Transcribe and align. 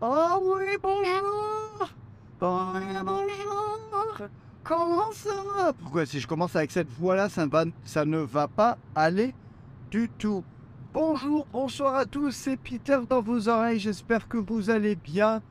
Oh 0.00 0.54
oui, 0.56 0.76
bonjour 0.80 1.88
Bonjour, 2.38 3.02
bonjour 3.04 4.28
Comment 4.62 5.10
ça 5.10 5.34
va 5.42 5.72
Pourquoi 5.72 6.06
si 6.06 6.20
je 6.20 6.28
commence 6.28 6.54
avec 6.54 6.70
cette 6.70 6.88
voix-là, 6.88 7.28
ça, 7.28 7.46
ça 7.82 8.04
ne 8.04 8.18
va 8.18 8.46
pas 8.46 8.78
aller 8.94 9.34
du 9.90 10.08
tout. 10.08 10.44
Bonjour, 10.94 11.48
bonsoir 11.52 11.96
à 11.96 12.04
tous, 12.04 12.30
c'est 12.30 12.56
Peter 12.56 12.98
dans 13.10 13.22
vos 13.22 13.48
oreilles, 13.48 13.80
j'espère 13.80 14.28
que 14.28 14.36
vous 14.36 14.70
allez 14.70 14.94
bien. 14.94 15.42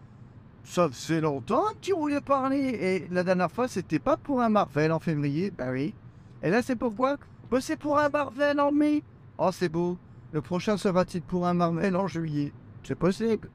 Ça 0.64 0.88
faisait 0.88 1.20
longtemps 1.20 1.66
que 1.74 1.80
tu 1.82 1.94
voulais 1.94 2.22
parler, 2.22 2.70
et 2.70 3.08
la 3.12 3.26
dernière 3.26 3.52
fois 3.52 3.68
c'était 3.68 4.00
pas 4.00 4.16
pour 4.16 4.42
un 4.42 4.50
Marvel 4.50 4.94
en 4.94 5.00
février, 5.00 5.52
bah 5.52 5.72
oui. 5.72 5.94
Et 6.42 6.50
là 6.52 6.62
c'est 6.62 6.78
pourquoi? 6.78 7.18
Bah 7.52 7.60
c'est 7.60 7.78
pour 7.78 8.00
un 8.00 8.08
Marvel 8.08 8.62
en 8.62 8.72
mai. 8.72 9.04
Oh 9.38 9.50
c'est 9.52 9.68
beau, 9.68 9.98
le 10.32 10.42
prochain 10.42 10.78
sera-t-il 10.78 11.22
pour 11.22 11.46
un 11.46 11.54
Marvel 11.54 11.98
en 11.98 12.08
juillet? 12.08 12.54
C'est 12.84 12.96
possible. 12.96 13.50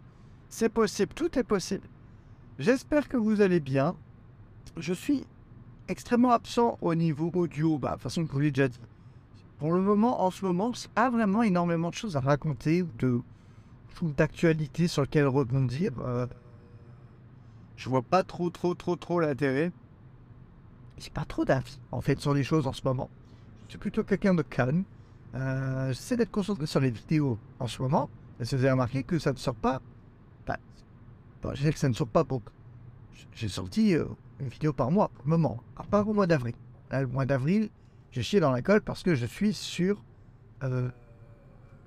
C'est 0.53 0.69
possible, 0.69 1.15
tout 1.15 1.39
est 1.39 1.45
possible. 1.45 1.89
J'espère 2.59 3.09
que 3.09 3.17
vous 3.17 3.41
allez 3.41 3.59
bien. 3.59 3.97
Je 4.77 4.93
suis 4.93 5.25
extrêmement 5.89 6.33
absent 6.33 6.77
au 6.83 6.95
niveau 6.95 7.31
audio, 7.33 7.79
bah, 7.79 7.89
de 7.89 7.95
toute 7.95 8.03
façon, 8.03 8.27
je 8.27 8.31
vous 8.31 8.39
l'ai 8.39 8.51
déjà 8.51 8.69
dit. 8.69 8.79
Pour 9.59 9.73
le 9.73 9.81
moment, 9.81 10.23
en 10.23 10.31
ce 10.31 10.45
moment, 10.45 10.75
c'est 10.75 10.91
pas 10.91 11.09
vraiment 11.09 11.43
énormément 11.43 11.89
de 11.89 11.95
choses 11.95 12.19
à 12.19 12.21
raconter 12.21 12.85
de 12.99 13.23
d'actualité 14.03 14.89
sur 14.89 15.03
lesquelles 15.03 15.27
rebondir. 15.27 15.93
Euh, 16.01 16.27
je 17.77 17.89
vois 17.89 18.03
pas 18.03 18.23
trop, 18.23 18.51
trop, 18.51 18.75
trop, 18.75 18.97
trop 18.97 19.21
l'intérêt. 19.21 19.73
J'ai 20.99 21.11
pas 21.11 21.25
trop 21.25 21.47
d'avis, 21.47 21.81
en 21.93 22.03
fait, 22.03 22.21
sur 22.21 22.35
les 22.35 22.45
choses 22.45 22.67
en 22.67 22.75
ce 22.75 22.83
moment. 22.85 23.09
Je 23.69 23.71
suis 23.73 23.79
plutôt 23.79 24.05
quelqu'un 24.05 24.35
de 24.35 24.43
calme. 24.43 24.85
Euh, 25.35 25.89
J'essaie 25.95 26.19
d'être 26.19 26.31
concentré 26.31 26.67
sur 26.67 26.81
les 26.81 26.91
vidéos 26.91 27.39
en 27.59 27.67
ce 27.67 27.81
moment. 27.81 28.11
Et 28.39 28.45
si 28.45 28.55
vous 28.55 28.61
avez 28.65 28.73
remarqué 28.73 29.03
que 29.03 29.19
ça 29.19 29.33
ne 29.33 29.39
sort 29.39 29.55
pas. 29.55 29.81
Bah, 30.47 30.59
bah, 31.43 31.53
je 31.55 31.63
sais 31.63 31.73
que 31.73 31.79
ça 31.79 31.89
ne 31.89 31.95
sort 31.95 32.09
pas 32.09 32.25
beaucoup. 32.25 32.53
J'ai 33.35 33.49
sorti 33.49 33.95
euh, 33.95 34.05
une 34.41 34.49
vidéo 34.49 34.73
par 34.73 34.91
mois 34.91 35.09
pour 35.09 35.25
le 35.25 35.31
moment, 35.31 35.63
à 35.77 35.85
part 35.85 36.09
au 36.09 36.13
mois 36.13 36.27
d'avril. 36.27 36.55
Le 36.91 37.07
mois 37.07 37.25
d'avril, 37.25 37.71
j'ai 38.11 38.23
chié 38.23 38.41
dans 38.41 38.51
la 38.51 38.61
colle 38.63 38.83
parce 38.83 39.03
que 39.03 39.15
je 39.15 39.27
suis 39.27 39.55
sur. 39.55 40.03
euh, 40.63 40.91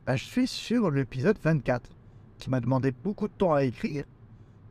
bah, 0.06 0.16
je 0.16 0.24
suis 0.24 0.48
sur 0.48 0.92
l'épisode 0.92 1.38
24, 1.42 1.90
qui 2.38 2.50
m'a 2.50 2.60
demandé 2.60 2.92
beaucoup 2.92 3.28
de 3.28 3.34
temps 3.34 3.54
à 3.54 3.64
écrire, 3.64 4.06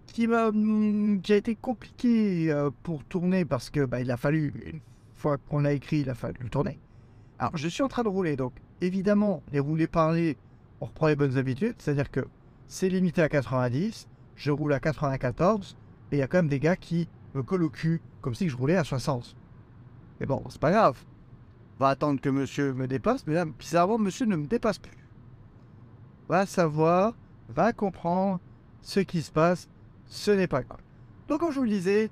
qui 0.06 0.26
m'a 0.26 0.48
hum, 0.48 1.20
qui 1.22 1.32
a 1.32 1.36
été 1.36 1.54
compliqué 1.54 2.50
euh, 2.52 2.70
pour 2.82 3.04
tourner 3.04 3.44
parce 3.44 3.70
que 3.70 3.84
bah, 3.84 4.00
il 4.00 4.10
a 4.10 4.16
fallu, 4.16 4.52
une 4.66 4.80
fois 5.14 5.38
qu'on 5.38 5.64
a 5.64 5.72
écrit, 5.72 6.00
il 6.00 6.10
a 6.10 6.14
fallu 6.14 6.36
le 6.41 6.48
tourner. 6.48 6.78
Alors, 7.38 7.56
je 7.56 7.69
suis 7.69 7.82
en 7.82 7.88
train 7.88 8.02
de 8.04 8.08
rouler, 8.08 8.36
donc 8.36 8.52
évidemment, 8.80 9.42
les 9.52 9.60
roulés 9.60 9.86
parler, 9.88 10.36
on 10.80 10.86
reprend 10.86 11.08
les 11.08 11.16
bonnes 11.16 11.36
habitudes, 11.36 11.74
c'est-à-dire 11.78 12.10
que 12.10 12.24
c'est 12.75 12.89
limité 12.89 13.22
à 13.22 13.28
90, 13.28 14.08
je 14.34 14.50
roule 14.50 14.72
à 14.72 14.80
94, 14.80 15.77
et 16.11 16.17
il 16.17 16.19
y 16.19 16.22
a 16.22 16.27
quand 16.27 16.39
même 16.39 16.48
des 16.48 16.58
gars 16.58 16.75
qui 16.75 17.08
me 17.33 17.44
collent 17.44 17.62
au 17.62 17.70
cul, 17.70 18.03
comme 18.20 18.34
si 18.34 18.48
je 18.48 18.56
roulais 18.56 18.75
à 18.75 18.83
60. 18.83 19.36
Mais 20.19 20.27
bon, 20.27 20.42
c'est 20.48 20.61
pas 20.61 20.72
grave. 20.72 20.98
Va 21.78 21.91
attendre 21.91 22.20
que 22.20 22.28
monsieur 22.28 22.72
me 22.75 22.89
dépasse, 22.89 23.28
mais 23.28 23.34
là, 23.34 23.44
bizarrement, 23.44 23.97
monsieur 23.97 24.27
ne 24.27 24.34
me 24.34 24.48
dépasse 24.48 24.78
plus. 24.78 25.06
Va 26.28 26.47
savoir, 26.47 27.14
va 27.48 27.72
comprendre 27.72 28.41
ce 28.83 28.98
qui 28.98 29.22
se 29.22 29.31
passe, 29.31 29.69
ce 30.06 30.33
n'est 30.33 30.48
pas 30.48 30.62
grave. 30.62 30.83
Donc, 31.28 31.38
comme 31.38 31.53
je 31.53 31.61
vous 31.61 31.66
le 31.66 31.70
disais, 31.70 32.11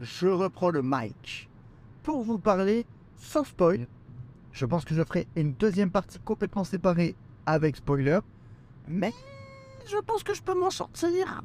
je 0.00 0.28
reprends 0.28 0.70
le 0.70 0.80
mic 0.82 1.50
pour 2.04 2.22
vous 2.22 2.38
parler 2.38 2.86
sans 3.16 3.44
spoil. 3.44 3.86
Je 4.52 4.64
pense 4.64 4.86
que 4.86 4.94
je 4.94 5.04
ferai 5.04 5.28
une 5.36 5.52
deuxième 5.52 5.90
partie 5.90 6.20
complètement 6.20 6.64
séparée 6.64 7.16
avec 7.44 7.76
spoiler, 7.76 8.20
mais 8.88 9.12
je 9.86 9.98
pense 9.98 10.22
que 10.22 10.34
je 10.34 10.42
peux 10.42 10.58
m'en 10.58 10.70
sortir. 10.70 11.42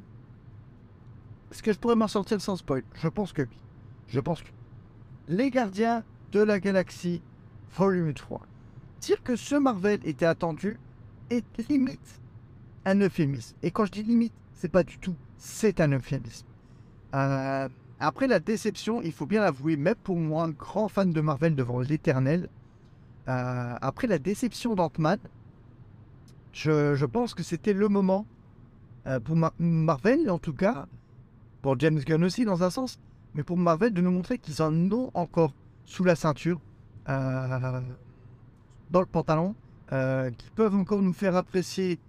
Est-ce 1.52 1.64
que 1.64 1.74
je 1.74 1.80
pourrais 1.80 1.96
m'en 1.96 2.08
sortir 2.08 2.42
sans 2.42 2.58
spoil? 2.58 2.84
Je 2.96 3.08
pense 3.08 3.34
que 3.34 3.44
oui. 3.44 3.60
Je 4.08 4.20
pense 4.20 4.42
que 4.42 4.50
Les 5.28 5.50
Gardiens 5.50 6.04
de 6.32 6.42
la 6.42 6.60
Galaxie 6.60 7.22
Volume 7.76 8.14
3. 8.14 8.42
Dire 9.02 9.24
que 9.24 9.36
ce 9.36 9.56
Marvel 9.56 10.00
était 10.04 10.26
attendu 10.26 10.80
est 11.30 11.70
limite 11.70 12.22
un 12.86 13.00
euphémisme. 13.02 13.56
Et 13.64 13.72
quand 13.72 13.86
je 13.86 13.92
dis 13.92 14.04
limite, 14.04 14.34
c'est 14.54 14.70
pas 14.70 14.84
du 14.84 14.98
tout, 15.00 15.16
c'est 15.38 15.82
un 15.82 15.92
euphémisme. 15.92 16.46
Euh, 17.16 17.68
après 18.00 18.28
la 18.28 18.40
déception, 18.40 19.02
il 19.02 19.12
faut 19.12 19.26
bien 19.26 19.42
l'avouer, 19.42 19.76
même 19.76 19.96
pour 19.96 20.18
moi, 20.18 20.44
un 20.44 20.52
grand 20.52 20.88
fan 20.88 21.12
de 21.12 21.22
Marvel 21.22 21.56
devant 21.56 21.80
l'éternel, 21.80 22.50
euh, 23.28 23.76
après 23.82 24.08
la 24.08 24.20
déception 24.20 24.76
d'Ant-Man, 24.76 25.20
je, 26.56 26.96
je 26.96 27.06
pense 27.06 27.34
que 27.34 27.44
c'était 27.44 27.74
le 27.74 27.90
moment 27.90 28.26
euh, 29.08 29.20
pour 29.20 29.36
Mar- 29.36 29.54
Marvel, 29.60 30.32
en 30.32 30.40
tout 30.40 30.54
cas, 30.54 30.88
pour 31.62 31.78
James 31.80 32.00
Gunn 32.00 32.24
aussi 32.24 32.46
dans 32.46 32.64
un 32.64 32.70
sens, 32.70 32.98
mais 33.34 33.44
pour 33.44 33.58
Marvel 33.58 33.94
de 33.94 34.02
nous 34.02 34.12
montrer 34.12 34.38
qu'ils 34.40 34.62
en 34.62 34.74
ont 34.92 35.12
encore 35.14 35.54
sous 35.84 36.06
la 36.06 36.16
ceinture, 36.16 36.60
euh, 37.10 37.82
dans 38.90 39.02
le 39.02 39.06
pantalon, 39.06 39.54
euh, 39.92 40.32
qu'ils 40.32 40.52
peuvent 40.52 40.76
encore 40.76 41.02
nous 41.02 41.14
faire 41.14 41.36
apprécier 41.36 42.00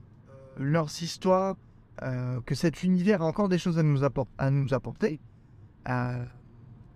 leurs 0.58 1.02
histoires, 1.02 1.56
que 2.44 2.54
cet 2.54 2.82
univers 2.82 3.22
a 3.22 3.24
encore 3.24 3.48
des 3.48 3.56
choses 3.56 3.78
à 3.78 3.82
nous, 3.82 4.04
appor- 4.04 4.28
à 4.36 4.50
nous 4.50 4.74
apporter. 4.74 5.18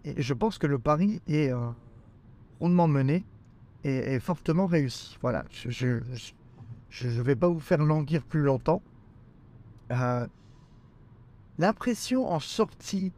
Et 0.05 0.23
je 0.23 0.35
pense 0.35 0.59
que 0.59 0.67
le 0.67 0.79
pari 0.79 1.23
est 1.27 1.53
rondement 2.61 2.87
mené 2.87 3.25
et, 3.83 4.15
et 4.15 4.21
fortement 4.21 4.67
réussi. 4.67 5.17
Voilà, 5.23 5.47
je 5.51 6.01
ne 7.05 7.23
vais 7.23 7.37
pas 7.37 7.49
vous 7.49 7.61
faire 7.61 7.79
languir 7.79 8.23
plus 8.23 8.43
longtemps. 8.43 8.83
Euh, 9.93 10.27
L'impression 11.59 12.27
en 12.27 12.41
sortie, 12.41 13.13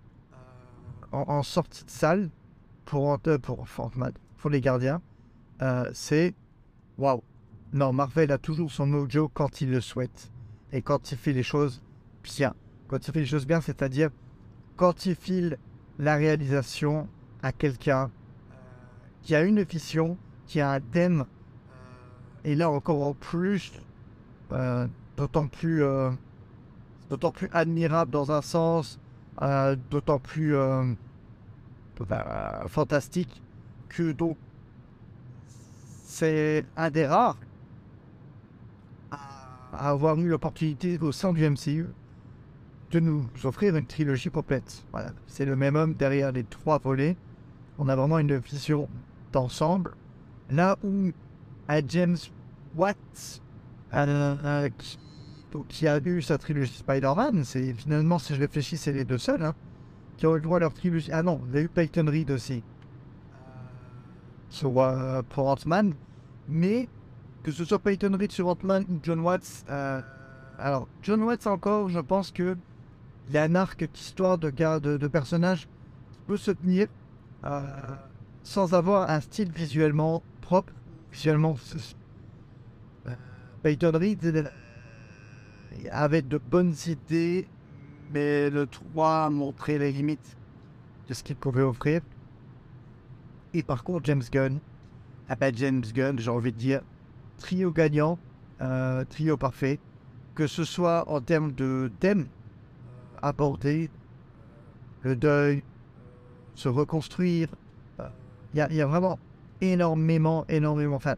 en, 1.12 1.42
sortie 1.44 1.84
de 1.84 1.90
salle 1.90 2.28
pour, 2.84 3.16
euh, 3.26 3.38
pour 3.38 4.50
les 4.50 4.60
gardiens, 4.60 5.00
euh, 5.62 5.88
c'est 5.92 6.34
waouh. 6.98 7.22
Non, 7.72 7.92
Marvel 7.92 8.32
a 8.32 8.38
toujours 8.38 8.70
son 8.70 8.86
mojo 8.86 9.30
quand 9.32 9.60
il 9.60 9.70
le 9.70 9.80
souhaite 9.80 10.32
et 10.72 10.82
quand 10.82 11.12
il 11.12 11.18
fait 11.18 11.32
les 11.32 11.44
choses 11.44 11.82
bien. 12.24 12.54
Quand 12.88 13.06
il 13.06 13.12
fait 13.12 13.20
les 13.20 13.26
choses 13.26 13.46
bien, 13.46 13.60
c'est-à-dire 13.60 14.10
quand 14.76 15.06
il 15.06 15.14
file 15.14 15.56
la 15.98 16.16
réalisation 16.16 17.08
à 17.42 17.52
quelqu'un 17.52 18.10
qui 19.22 19.36
a 19.36 19.42
une 19.42 19.62
vision, 19.62 20.18
qui 20.46 20.60
a 20.60 20.72
un 20.72 20.80
thème, 20.80 21.26
et 22.44 22.54
là 22.54 22.70
encore 22.70 23.06
en 23.06 23.14
plus, 23.14 23.72
euh, 24.52 24.86
d'autant 25.16 25.46
plus, 25.46 25.82
euh, 25.82 26.10
d'autant 27.10 27.30
plus 27.30 27.48
admirable 27.52 28.10
dans 28.10 28.32
un 28.32 28.42
sens, 28.42 28.98
euh, 29.40 29.76
d'autant 29.90 30.18
plus 30.18 30.54
bah, 32.08 32.64
fantastique 32.66 33.42
que 33.88 34.12
donc 34.12 34.36
c'est 36.04 36.64
un 36.76 36.90
des 36.90 37.06
rares 37.06 37.38
à 39.10 39.88
avoir 39.90 40.18
eu 40.18 40.28
l'opportunité 40.28 40.98
au 40.98 41.12
sein 41.12 41.32
du 41.32 41.48
MCU 41.48 41.86
de 42.90 43.00
nous 43.00 43.24
offrir 43.44 43.74
une 43.74 43.86
trilogie 43.86 44.30
complète. 44.30 44.84
Voilà, 44.92 45.12
c'est 45.26 45.46
le 45.46 45.56
même 45.56 45.76
homme 45.76 45.94
derrière 45.94 46.30
les 46.30 46.44
trois 46.44 46.78
volets. 46.78 47.16
On 47.78 47.88
a 47.88 47.96
vraiment 47.96 48.18
une 48.18 48.36
vision 48.36 48.88
d'ensemble. 49.32 49.94
Là 50.50 50.76
où 50.84 51.10
à 51.72 51.80
James 51.88 52.18
Watts, 52.76 53.40
qui, 55.68 55.88
a 55.88 55.98
eu 55.98 56.20
sa 56.20 56.36
trilogie 56.36 56.74
Spider-Man, 56.74 57.44
finalement, 57.44 58.18
si 58.18 58.34
je 58.34 58.40
réfléchis, 58.40 58.76
c'est 58.76 58.92
les 58.92 59.06
deux 59.06 59.16
seuls 59.16 59.42
hein, 59.42 59.54
qui 60.18 60.26
ont 60.26 60.36
eu 60.36 60.40
droit 60.42 60.58
à 60.58 60.60
leur 60.60 60.74
trilogie. 60.74 61.10
Ah 61.12 61.22
non, 61.22 61.40
il 61.48 61.54
y 61.54 61.58
a 61.58 61.62
eu 61.62 61.68
Peyton 61.68 62.04
Reed 62.06 62.30
aussi 62.30 62.62
sur, 64.50 64.78
euh, 64.78 65.22
pour 65.30 65.48
Ant-Man, 65.48 65.94
mais 66.46 66.90
que 67.42 67.50
ce 67.50 67.64
soit 67.64 67.78
Peyton 67.78 68.14
Reed 68.18 68.32
sur 68.32 68.48
Ant-Man 68.48 68.84
ou 68.90 68.98
John 69.02 69.20
Watts, 69.20 69.64
euh, 69.70 70.02
alors 70.58 70.88
John 71.02 71.22
Watts 71.22 71.46
encore, 71.46 71.88
je 71.88 72.00
pense 72.00 72.30
que 72.30 72.54
il 73.28 73.34
y 73.34 73.38
a 73.38 73.44
un 73.44 73.54
arc 73.54 73.82
d'histoire 73.94 74.36
de, 74.36 74.50
de, 74.50 74.96
de 74.98 75.08
personnages 75.08 75.68
qui 76.12 76.18
peut 76.26 76.36
se 76.36 76.50
tenir 76.50 76.88
euh, 77.44 77.62
sans 78.42 78.74
avoir 78.74 79.08
un 79.08 79.20
style 79.20 79.50
visuellement 79.50 80.22
propre. 80.42 80.72
Visuellement, 81.12 81.56
ce- 81.56 81.94
euh, 83.06 83.14
Peyton 83.62 83.92
Reed 83.94 84.24
euh, 84.24 84.44
avait 85.90 86.22
de 86.22 86.38
bonnes 86.38 86.74
idées, 86.86 87.46
mais 88.12 88.50
le 88.50 88.66
3 88.66 89.30
montrait 89.30 89.78
les 89.78 89.92
limites 89.92 90.36
de 91.08 91.14
ce 91.14 91.22
qu'il 91.22 91.36
pouvait 91.36 91.62
offrir. 91.62 92.00
Et 93.54 93.62
par 93.62 93.84
contre, 93.84 94.06
James 94.06 94.22
Gunn, 94.30 94.58
ah 95.28 95.36
ben 95.36 95.54
James 95.54 95.82
Gunn, 95.94 96.18
j'ai 96.18 96.30
envie 96.30 96.52
de 96.52 96.56
dire, 96.58 96.80
trio 97.38 97.70
gagnant, 97.70 98.18
euh, 98.62 99.04
trio 99.04 99.36
parfait, 99.36 99.78
que 100.34 100.46
ce 100.46 100.64
soit 100.64 101.06
en 101.10 101.20
termes 101.20 101.52
de 101.52 101.90
thème 102.00 102.26
abordé, 103.20 103.90
le 105.02 105.14
deuil, 105.16 105.62
se 106.54 106.68
reconstruire. 106.68 107.48
Il 108.54 108.58
y 108.58 108.80
a 108.82 108.86
vraiment 108.86 109.18
énormément, 109.62 110.44
énormément. 110.48 110.96
Enfin, 110.96 111.14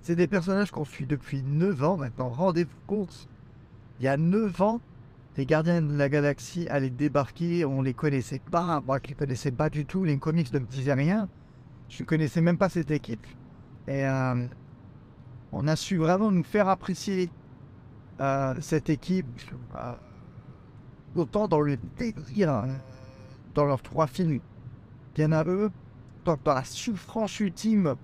c'est 0.00 0.16
des 0.16 0.26
personnages 0.26 0.70
qu'on 0.70 0.84
suit 0.84 1.06
depuis 1.06 1.42
9 1.42 1.84
ans 1.84 1.96
maintenant. 1.98 2.30
Rendez-vous 2.30 2.70
compte, 2.86 3.28
il 4.00 4.04
y 4.06 4.08
a 4.08 4.16
9 4.16 4.60
ans, 4.62 4.80
les 5.36 5.46
gardiens 5.46 5.82
de 5.82 5.96
la 5.96 6.08
galaxie 6.08 6.66
allaient 6.68 6.90
débarquer, 6.90 7.64
on 7.64 7.82
les 7.82 7.94
connaissait 7.94 8.40
pas, 8.50 8.82
moi 8.84 8.98
je 9.02 9.10
les 9.10 9.14
connaissais 9.14 9.52
pas 9.52 9.70
du 9.70 9.84
tout, 9.84 10.02
les 10.02 10.18
comics 10.18 10.52
ne 10.52 10.58
me 10.58 10.66
disaient 10.66 10.94
rien, 10.94 11.28
je 11.88 12.02
ne 12.02 12.06
connaissais 12.08 12.40
même 12.40 12.58
pas 12.58 12.68
cette 12.68 12.90
équipe. 12.90 13.24
Et 13.86 14.04
euh, 14.06 14.46
on 15.52 15.68
a 15.68 15.76
su 15.76 15.98
vraiment 15.98 16.30
nous 16.30 16.42
faire 16.42 16.68
apprécier 16.68 17.30
euh, 18.20 18.54
cette 18.60 18.88
équipe, 18.90 19.26
euh, 19.76 19.92
autant 21.14 21.48
dans 21.48 21.60
le 21.60 21.76
délire, 21.98 22.64
dans 23.54 23.64
leurs 23.66 23.82
trois 23.82 24.06
films, 24.06 24.40
bien 25.14 25.32
à 25.32 25.44
eux, 25.44 25.70
dans, 26.36 26.54
la 26.54 26.64
souffrance 26.64 27.40
ultime 27.40 27.96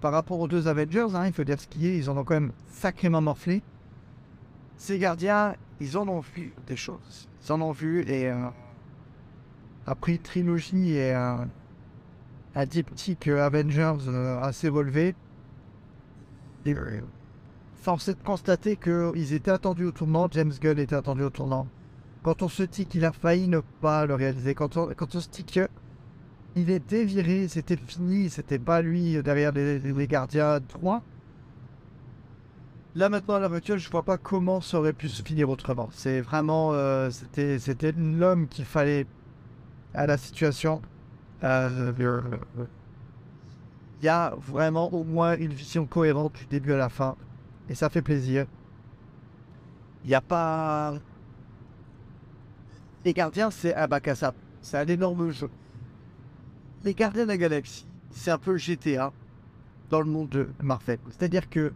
par 0.00 0.12
rapport 0.12 0.40
aux 0.40 0.48
deux 0.48 0.68
Avengers, 0.68 1.14
hein, 1.14 1.26
il 1.26 1.32
faut 1.32 1.44
dire 1.44 1.60
ce 1.60 1.68
qui 1.68 1.86
est, 1.86 1.96
ils 1.96 2.10
en 2.10 2.16
ont 2.16 2.24
quand 2.24 2.34
même 2.34 2.52
sacrément 2.68 3.20
morflé. 3.20 3.62
Ces 4.76 4.98
gardiens, 4.98 5.54
ils 5.80 5.96
en 5.96 6.08
ont 6.08 6.20
vu 6.20 6.52
des 6.66 6.76
choses. 6.76 7.28
Ils 7.44 7.52
en 7.52 7.60
ont 7.60 7.72
vu 7.72 8.02
et 8.08 8.28
euh, 8.28 8.48
après 9.86 10.18
trilogie 10.18 10.94
et 10.94 11.14
euh, 11.14 11.36
un 12.54 12.66
diptyque 12.66 13.28
Avengers 13.28 14.08
euh, 14.08 14.40
assez 14.40 14.68
relevé, 14.68 15.14
force 17.74 18.08
est 18.08 18.14
de 18.14 18.22
constater 18.24 18.76
qu'ils 18.76 19.32
étaient 19.32 19.50
attendus 19.50 19.86
au 19.86 19.92
tournant, 19.92 20.28
James 20.30 20.52
Gunn 20.60 20.78
était 20.78 20.94
attendu 20.94 21.22
au 21.22 21.30
tournant. 21.30 21.66
Quand 22.22 22.42
on 22.42 22.48
se 22.48 22.62
dit 22.62 22.86
qu'il 22.86 23.04
a 23.04 23.12
failli 23.12 23.48
ne 23.48 23.60
pas 23.80 24.06
le 24.06 24.14
réaliser, 24.14 24.54
quand 24.54 24.76
on, 24.76 24.92
quand 24.94 25.14
on 25.14 25.20
se 25.20 25.28
dit 25.28 25.44
qu'il 26.54 26.70
était 26.70 27.04
viré, 27.04 27.48
c'était 27.48 27.76
fini, 27.76 28.30
c'était 28.30 28.58
pas 28.58 28.82
lui 28.82 29.22
derrière 29.22 29.52
les, 29.52 30.06
gardiens 30.06 30.60
3, 30.60 31.02
Là 32.94 33.08
maintenant 33.08 33.36
à 33.36 33.40
la 33.40 33.48
voiture, 33.48 33.78
je 33.78 33.90
vois 33.90 34.02
pas 34.02 34.18
comment 34.18 34.60
ça 34.60 34.78
aurait 34.78 34.92
pu 34.92 35.08
se 35.08 35.22
finir 35.22 35.48
autrement. 35.48 35.88
C'est 35.92 36.20
vraiment, 36.20 36.74
euh, 36.74 37.08
c'était, 37.08 37.58
c'était 37.58 37.92
l'homme 37.92 38.48
qu'il 38.48 38.66
fallait 38.66 39.06
à 39.94 40.06
la 40.06 40.18
situation. 40.18 40.82
Euh, 41.42 41.92
il 44.00 44.04
y 44.04 44.08
a 44.08 44.34
vraiment 44.36 44.92
au 44.92 45.04
moins 45.04 45.38
une 45.38 45.54
vision 45.54 45.86
cohérente 45.86 46.34
du 46.34 46.44
début 46.46 46.72
à 46.72 46.76
la 46.76 46.90
fin, 46.90 47.16
et 47.70 47.74
ça 47.74 47.88
fait 47.88 48.02
plaisir. 48.02 48.44
Il 50.04 50.08
n'y 50.08 50.14
a 50.14 50.20
pas 50.20 50.94
les 53.04 53.12
gardiens, 53.12 53.50
c'est 53.50 53.74
un 53.74 53.88
bac 53.88 54.06
à 54.08 54.14
sable. 54.14 54.36
C'est 54.60 54.78
un 54.78 54.86
énorme 54.86 55.30
jeu. 55.30 55.50
Les 56.84 56.94
gardiens 56.94 57.22
de 57.22 57.28
la 57.28 57.36
galaxie, 57.36 57.86
c'est 58.10 58.32
un 58.32 58.38
peu 58.38 58.56
GTA 58.56 59.12
dans 59.88 60.00
le 60.00 60.06
monde 60.06 60.28
de 60.30 60.48
Marvel. 60.62 60.98
C'est-à-dire 61.10 61.48
que 61.48 61.72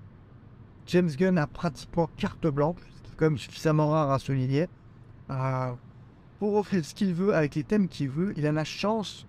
James 0.87 1.11
Gunn 1.11 1.39
a 1.39 1.47
pratiquement 1.47 2.11
carte 2.17 2.47
blanche, 2.49 2.79
suffisamment 3.37 3.91
rare 3.91 4.11
à 4.11 4.19
souligner, 4.19 4.69
euh, 5.31 5.73
pour 6.39 6.55
offrir 6.55 6.85
ce 6.85 6.95
qu'il 6.95 7.15
veut 7.15 7.35
avec 7.35 7.55
les 7.55 7.63
thèmes 7.63 7.89
qu'il 7.89 8.09
veut. 8.09 8.35
Il 8.37 8.47
a 8.47 8.53
la 8.53 8.65
chance, 8.65 9.27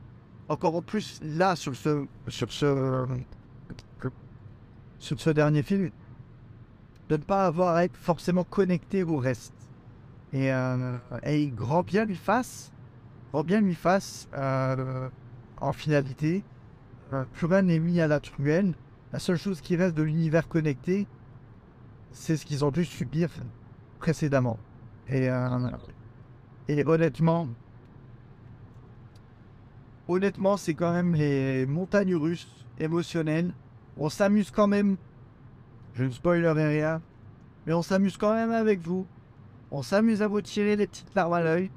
encore 0.49 0.75
en 0.75 0.81
plus 0.81 1.19
là, 1.21 1.55
sur 1.55 1.75
ce, 1.75 2.05
sur 2.27 2.51
ce, 2.51 3.05
sur 4.97 5.19
ce 5.19 5.29
dernier 5.29 5.61
film, 5.61 5.91
de 7.09 7.17
ne 7.17 7.21
pas 7.21 7.45
avoir 7.45 7.75
à 7.75 7.85
être 7.85 7.97
forcément 7.97 8.43
connecté 8.43 9.03
au 9.03 9.17
reste. 9.17 9.53
Et, 10.33 10.51
euh, 10.51 10.97
et 11.23 11.47
grand 11.47 11.83
bien 11.83 12.03
lui 12.03 12.15
fasse, 12.15 12.71
grand 13.31 13.43
bien 13.43 13.61
lui 13.61 13.75
fasse, 13.75 14.27
euh, 14.33 15.07
en 15.59 15.73
finalité, 15.73 16.43
plus 17.33 17.47
rien 17.47 17.61
n'est 17.61 17.79
mis 17.79 18.01
à 18.01 18.07
la 18.07 18.19
truelle. 18.19 18.73
La 19.13 19.19
seule 19.19 19.37
chose 19.37 19.61
qui 19.61 19.75
reste 19.75 19.95
de 19.95 20.03
l'univers 20.03 20.47
connecté, 20.47 21.07
c'est 22.11 22.37
ce 22.37 22.45
qu'ils 22.45 22.65
ont 22.65 22.71
dû 22.71 22.83
subir 22.85 23.29
précédemment. 23.99 24.57
Et, 25.07 25.29
euh, 25.29 25.69
et 26.67 26.85
honnêtement, 26.85 27.47
honnêtement, 30.07 30.57
c'est 30.57 30.73
quand 30.73 30.91
même 30.91 31.15
les 31.15 31.65
montagnes 31.65 32.15
russes 32.15 32.65
émotionnelles. 32.79 33.53
On 33.97 34.09
s'amuse 34.09 34.51
quand 34.51 34.67
même. 34.67 34.97
Je 35.93 36.03
ne 36.03 36.11
spoilerai 36.11 36.67
rien. 36.67 37.01
Mais 37.65 37.73
on 37.73 37.81
s'amuse 37.81 38.17
quand 38.17 38.33
même 38.33 38.51
avec 38.51 38.81
vous. 38.81 39.07
On 39.71 39.81
s'amuse 39.81 40.21
à 40.21 40.27
vous 40.27 40.41
tirer 40.41 40.75
les 40.75 40.87
petites 40.87 41.13
larmes 41.15 41.33
à 41.33 41.41
l'œil. 41.41 41.71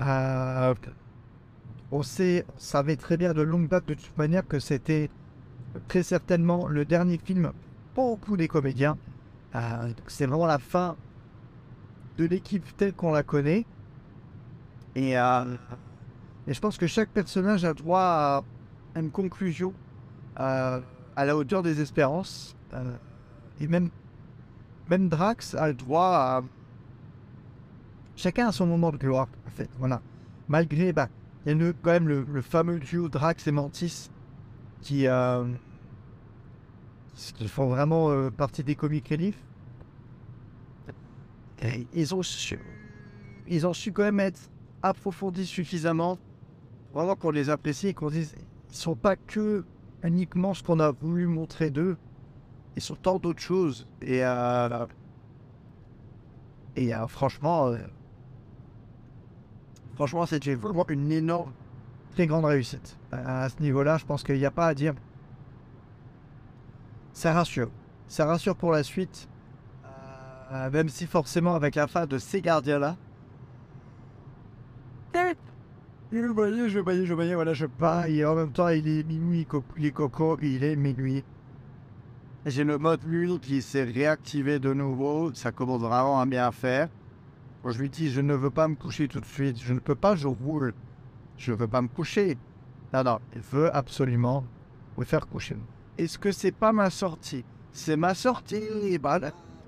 Euh, 0.00 0.74
on 1.92 2.02
savait 2.02 2.96
très 2.96 3.18
bien 3.18 3.34
de 3.34 3.42
longue 3.42 3.68
date 3.68 3.86
de 3.86 3.94
toute 3.94 4.16
manière 4.16 4.48
que 4.48 4.58
c'était 4.58 5.10
très 5.88 6.02
certainement 6.02 6.66
le 6.66 6.86
dernier 6.86 7.18
film 7.18 7.52
pour 7.94 8.16
beaucoup 8.16 8.38
des 8.38 8.48
comédiens. 8.48 8.96
Euh, 9.54 9.92
c'est 10.06 10.24
vraiment 10.24 10.46
la 10.46 10.58
fin 10.58 10.96
de 12.16 12.24
l'équipe 12.24 12.64
telle 12.78 12.94
qu'on 12.94 13.12
la 13.12 13.22
connaît. 13.22 13.66
Et, 14.94 15.18
euh, 15.18 15.44
je 16.46 16.58
pense 16.60 16.78
que 16.78 16.86
chaque 16.86 17.10
personnage 17.10 17.66
a 17.66 17.74
droit 17.74 18.00
à 18.00 18.42
une 18.98 19.10
conclusion 19.10 19.74
euh, 20.40 20.80
à 21.14 21.24
la 21.26 21.36
hauteur 21.36 21.62
des 21.62 21.82
espérances. 21.82 22.56
et 23.60 23.66
même, 23.66 23.90
Drax 24.88 25.54
a 25.54 25.68
le 25.68 25.74
droit 25.74 26.08
à. 26.08 26.42
Chacun 28.16 28.48
a 28.48 28.52
son 28.52 28.66
moment 28.66 28.92
de 28.92 28.96
gloire, 28.96 29.28
en 29.46 29.50
fait. 29.50 29.68
Voilà. 29.78 30.00
Malgré. 30.48 30.92
Bah, 30.92 31.08
y 31.46 31.50
a 31.50 31.72
quand 31.82 31.90
même 31.90 32.08
le, 32.08 32.42
fameux 32.42 32.78
duo 32.78 33.08
Drax 33.08 33.46
et 33.46 33.52
Mantis 33.52 34.10
qui 34.80 35.06
qui 37.34 37.48
font 37.48 37.68
vraiment 37.68 38.10
euh, 38.10 38.30
partie 38.30 38.64
des 38.64 38.74
comics 38.74 39.08
relief. 39.08 39.36
ils 41.94 42.14
ont 42.14 42.22
su, 42.22 42.58
ils 43.46 43.66
ont 43.66 43.72
su 43.72 43.92
quand 43.92 44.02
même 44.02 44.20
être 44.20 44.50
approfondis 44.82 45.46
suffisamment, 45.46 46.18
vraiment 46.92 47.14
qu'on 47.14 47.30
les 47.30 47.50
apprécie 47.50 47.88
et 47.88 47.94
qu'on 47.94 48.10
dise, 48.10 48.34
ils 48.70 48.76
sont 48.76 48.96
pas 48.96 49.16
que 49.16 49.64
uniquement 50.02 50.54
ce 50.54 50.62
qu'on 50.62 50.80
a 50.80 50.90
voulu 50.90 51.26
montrer 51.26 51.70
d'eux, 51.70 51.96
ils 52.76 52.82
sont 52.82 52.96
tant 52.96 53.18
d'autres 53.18 53.42
choses. 53.42 53.86
Et, 54.00 54.24
euh, 54.24 54.86
et 56.76 56.94
euh, 56.94 57.06
franchement, 57.06 57.68
euh, 57.68 57.78
franchement, 59.94 60.26
c'était 60.26 60.54
vraiment 60.54 60.86
une 60.88 61.10
énorme, 61.12 61.52
très 62.12 62.26
grande 62.26 62.44
réussite. 62.44 62.98
À 63.10 63.48
ce 63.48 63.60
niveau-là, 63.60 63.98
je 63.98 64.04
pense 64.04 64.22
qu'il 64.22 64.36
n'y 64.36 64.46
a 64.46 64.50
pas 64.50 64.66
à 64.66 64.74
dire 64.74 64.94
ça 67.12 67.32
rassure. 67.32 67.70
Ça 68.08 68.26
rassure 68.26 68.56
pour 68.56 68.72
la 68.72 68.82
suite. 68.82 69.28
Euh, 70.52 70.70
même 70.70 70.88
si 70.88 71.06
forcément 71.06 71.54
avec 71.54 71.74
la 71.74 71.86
fin 71.86 72.06
de 72.06 72.18
ces 72.18 72.42
gardiens-là. 72.42 72.96
Je 76.12 76.26
voyais, 76.26 76.68
je 76.68 76.78
voyais, 76.78 77.06
je 77.06 77.14
voyais, 77.14 77.34
voilà, 77.34 77.54
je 77.54 77.64
pars. 77.64 78.06
Et 78.06 78.24
en 78.24 78.34
même 78.34 78.52
temps, 78.52 78.68
il 78.68 78.86
est 78.86 79.02
minuit, 79.02 79.46
il 79.78 79.86
est 79.86 79.92
coco, 79.92 80.38
il 80.42 80.62
est 80.62 80.76
minuit. 80.76 81.24
J'ai 82.44 82.64
le 82.64 82.76
mode 82.76 83.06
nuit 83.06 83.38
qui 83.40 83.62
s'est 83.62 83.84
réactivé 83.84 84.58
de 84.58 84.74
nouveau. 84.74 85.32
Ça 85.32 85.52
commence 85.52 85.80
vraiment 85.80 86.20
à 86.20 86.26
bien 86.26 86.50
faire. 86.52 86.88
Je 87.70 87.78
lui 87.78 87.88
dis, 87.88 88.10
je 88.10 88.20
ne 88.20 88.34
veux 88.34 88.50
pas 88.50 88.66
me 88.68 88.74
coucher 88.74 89.08
tout 89.08 89.20
de 89.20 89.26
suite. 89.26 89.60
Je 89.62 89.72
ne 89.72 89.78
peux 89.78 89.94
pas, 89.94 90.16
je 90.16 90.26
roule. 90.26 90.74
Je 91.36 91.52
ne 91.52 91.56
veux 91.56 91.68
pas 91.68 91.82
me 91.82 91.88
coucher. 91.88 92.36
Non, 92.92 93.04
non, 93.04 93.18
il 93.34 93.40
veut 93.40 93.74
absolument 93.74 94.44
me 94.98 95.04
faire 95.04 95.26
coucher. 95.28 95.56
Est-ce 95.98 96.18
que 96.18 96.32
c'est 96.32 96.52
pas 96.52 96.72
ma 96.72 96.90
sortie? 96.90 97.44
C'est 97.72 97.96
ma 97.96 98.14
sortie 98.14 98.98
bah, 98.98 99.20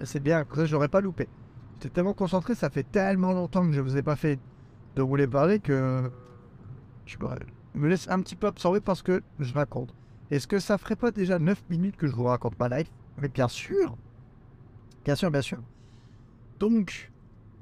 C'est 0.03 0.21
bien, 0.21 0.45
que 0.45 0.67
j'aurais 0.67 0.89
pas 0.89 1.01
loupé. 1.01 1.29
J'étais 1.75 1.89
tellement 1.89 2.15
concentré, 2.15 2.55
ça 2.55 2.71
fait 2.71 2.83
tellement 2.83 3.33
longtemps 3.33 3.67
que 3.67 3.73
je 3.73 3.81
vous 3.81 3.97
ai 3.97 4.03
pas 4.03 4.17
fait 4.17 4.39
de 4.97 5.03
vous 5.03 5.17
les 5.17 5.27
parler 5.27 5.59
que 5.59 6.11
je 7.07 7.17
me 7.75 7.89
laisse 7.89 8.09
un 8.09 8.21
petit 8.21 8.37
peu 8.37 8.47
absorber 8.47 8.81
parce 8.81 9.03
que 9.03 9.23
je 9.39 9.53
raconte. 9.53 9.95
Est-ce 10.31 10.47
que 10.47 10.59
ça 10.59 10.79
ferait 10.79 10.97
pas 10.97 11.11
déjà 11.11 11.39
9 11.39 11.63
minutes 11.71 11.97
que 11.97 12.07
je 12.07 12.15
vous 12.15 12.25
raconte 12.25 12.59
ma 12.59 12.69
life? 12.69 12.91
Mais 13.21 13.29
bien 13.29 13.49
sûr 13.49 13.97
Bien 15.05 15.15
sûr, 15.15 15.31
bien 15.31 15.43
sûr. 15.43 15.59
Donc, 16.59 17.13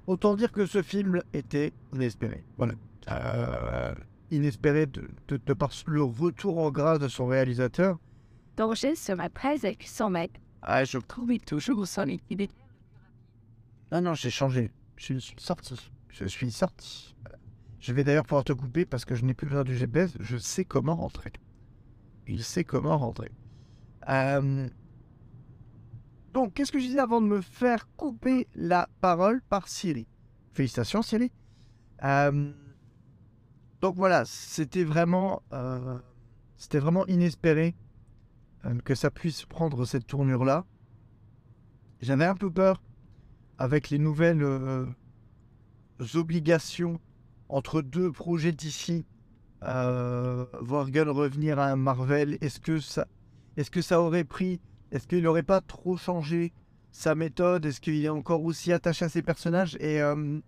autant 0.07 0.35
dire 0.35 0.53
que 0.53 0.67
ce 0.67 0.83
film 0.83 1.23
était 1.33 1.73
inespéré. 1.93 2.45
Voilà. 2.57 2.75
Euh, 3.11 3.95
inespéré 4.31 4.87
de, 4.87 5.09
de, 5.29 5.41
de, 5.45 5.53
par 5.53 5.71
le 5.87 6.03
retour 6.03 6.59
en 6.59 6.71
grâce 6.71 6.99
de 6.99 7.09
son 7.09 7.27
réalisateur 7.27 7.99
danger 8.57 8.95
serait 8.95 9.29
presque 9.29 9.83
100 9.83 10.11
mètres. 10.11 10.41
Ah, 10.63 10.85
je 10.85 10.99
trouve 10.99 11.37
toujours 11.39 11.87
son 11.87 12.07
idée. 12.31 12.51
Non, 13.91 14.01
non, 14.01 14.15
j'ai 14.15 14.31
changé. 14.31 14.71
Je 14.97 15.19
suis 15.19 15.35
sorti. 15.39 15.75
Je 16.09 16.25
suis 16.27 16.51
sorti. 16.51 17.15
Je 17.81 17.93
vais 17.93 18.05
d'ailleurs 18.05 18.25
pouvoir 18.25 18.45
te 18.45 18.53
couper 18.53 18.85
parce 18.85 19.05
que 19.05 19.15
je 19.15 19.25
n'ai 19.25 19.35
plus 19.35 19.47
besoin 19.47 19.65
du 19.65 19.77
GPS. 19.77 20.17
Je 20.21 20.37
sais 20.37 20.65
comment 20.65 20.95
rentrer. 20.95 21.33
Il 22.29 22.45
sait 22.45 22.65
comment 22.65 22.97
rentrer. 22.97 23.33
Euh, 24.09 24.69
donc, 26.33 26.55
qu'est-ce 26.55 26.73
que 26.73 26.79
je 26.79 26.87
disais 26.87 26.99
avant 26.99 27.21
de 27.21 27.27
me 27.27 27.43
faire 27.43 27.87
couper 27.97 28.49
la 28.55 28.89
parole 29.01 29.43
par 29.43 29.69
Siri? 29.69 30.07
Félicitations, 30.53 31.03
Siri. 31.03 31.31
Euh, 32.05 32.53
donc 33.81 33.97
voilà, 33.97 34.25
c'était 34.25 34.85
vraiment, 34.85 35.43
euh, 35.53 35.99
vraiment 36.75 37.07
inespéré 37.07 37.75
euh, 38.65 38.79
que 38.81 38.95
ça 38.95 39.11
puisse 39.11 39.45
prendre 39.45 39.85
cette 39.85 40.07
tournure-là. 40.07 40.65
J'avais 42.01 42.25
un 42.25 42.35
peu 42.35 42.51
peur 42.51 42.83
avec 43.59 43.91
les 43.91 43.99
nouvelles, 43.99 44.45
obligations 46.15 46.99
entre 47.49 47.81
deux 47.83 48.11
projets 48.11 48.51
d'ici, 48.51 49.05
voir 49.61 50.89
revenir 51.11 51.61
à 51.61 51.77
Marvel, 51.77 52.39
est-ce 52.41 52.59
que 52.59 53.83
ça 53.83 54.01
aurait 54.01 54.25
pris, 54.25 54.61
est-ce 54.93 55.09
qu'il 55.09 55.23
n'aurait 55.23 55.43
pas 55.43 55.61
trop 55.61 55.97
changé 55.97 56.53
sa 56.93 57.15
méthode, 57.15 57.65
est-ce 57.67 57.81
qu'il 57.81 58.05
est 58.05 58.09
encore 58.09 58.45
aussi 58.45 58.73
attaché 58.73 59.07
à 59.07 59.09
ses 59.09 59.23
personnages? 59.23 59.77
Et 59.81 60.01
euh, 60.01 60.39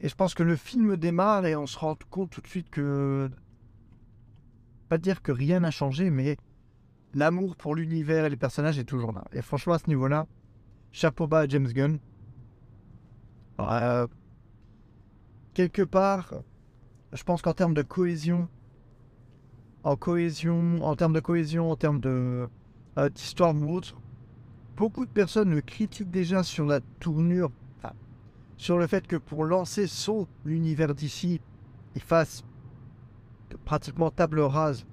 et 0.00 0.08
je 0.08 0.14
pense 0.14 0.34
que 0.34 0.42
le 0.42 0.56
film 0.56 0.96
démarre 0.96 1.46
et 1.46 1.56
on 1.56 1.66
se 1.66 1.78
rend 1.78 1.96
compte 2.10 2.30
tout 2.30 2.40
de 2.40 2.46
suite 2.46 2.70
que 2.70 3.30
pas 4.88 4.98
dire 4.98 5.22
que 5.22 5.32
rien 5.32 5.60
n'a 5.60 5.70
changé, 5.70 6.10
mais 6.10 6.36
l'amour 7.14 7.56
pour 7.56 7.74
l'univers 7.74 8.24
et 8.24 8.30
les 8.30 8.36
personnages 8.36 8.78
est 8.78 8.84
toujours 8.84 9.12
là. 9.12 9.24
Et 9.32 9.42
franchement, 9.42 9.74
à 9.74 9.78
ce 9.78 9.88
niveau-là, 9.88 10.26
chapeau 10.92 11.26
bas 11.26 11.40
à 11.40 11.48
James 11.48 11.68
Gunn. 11.68 11.98
Euh, 13.60 14.06
quelque 15.54 15.82
part, 15.82 16.34
je 17.12 17.22
pense 17.22 17.40
qu'en 17.40 17.54
termes 17.54 17.74
de 17.74 17.82
cohésion, 17.82 18.48
en 19.84 19.96
cohésion, 19.96 20.84
en 20.84 20.96
termes 20.96 21.12
de 21.12 21.20
cohésion, 21.20 21.70
en 21.70 21.76
termes 21.76 22.00
de 22.00 22.48
euh, 22.98 23.08
d'histoire 23.08 23.54
ou 23.54 23.80
beaucoup 24.76 25.06
de 25.06 25.10
personnes 25.10 25.50
le 25.50 25.60
critiquent 25.60 26.10
déjà 26.10 26.42
sur 26.42 26.66
la 26.66 26.80
tournure, 27.00 27.50
sur 28.56 28.78
le 28.78 28.86
fait 28.86 29.06
que 29.06 29.16
pour 29.16 29.44
lancer 29.44 29.86
son 29.86 30.26
univers 30.46 30.94
d'ici, 30.94 31.40
il 31.94 32.02
fasse 32.02 32.44
pratiquement 33.64 34.10
table 34.10 34.40
rase 34.40 34.86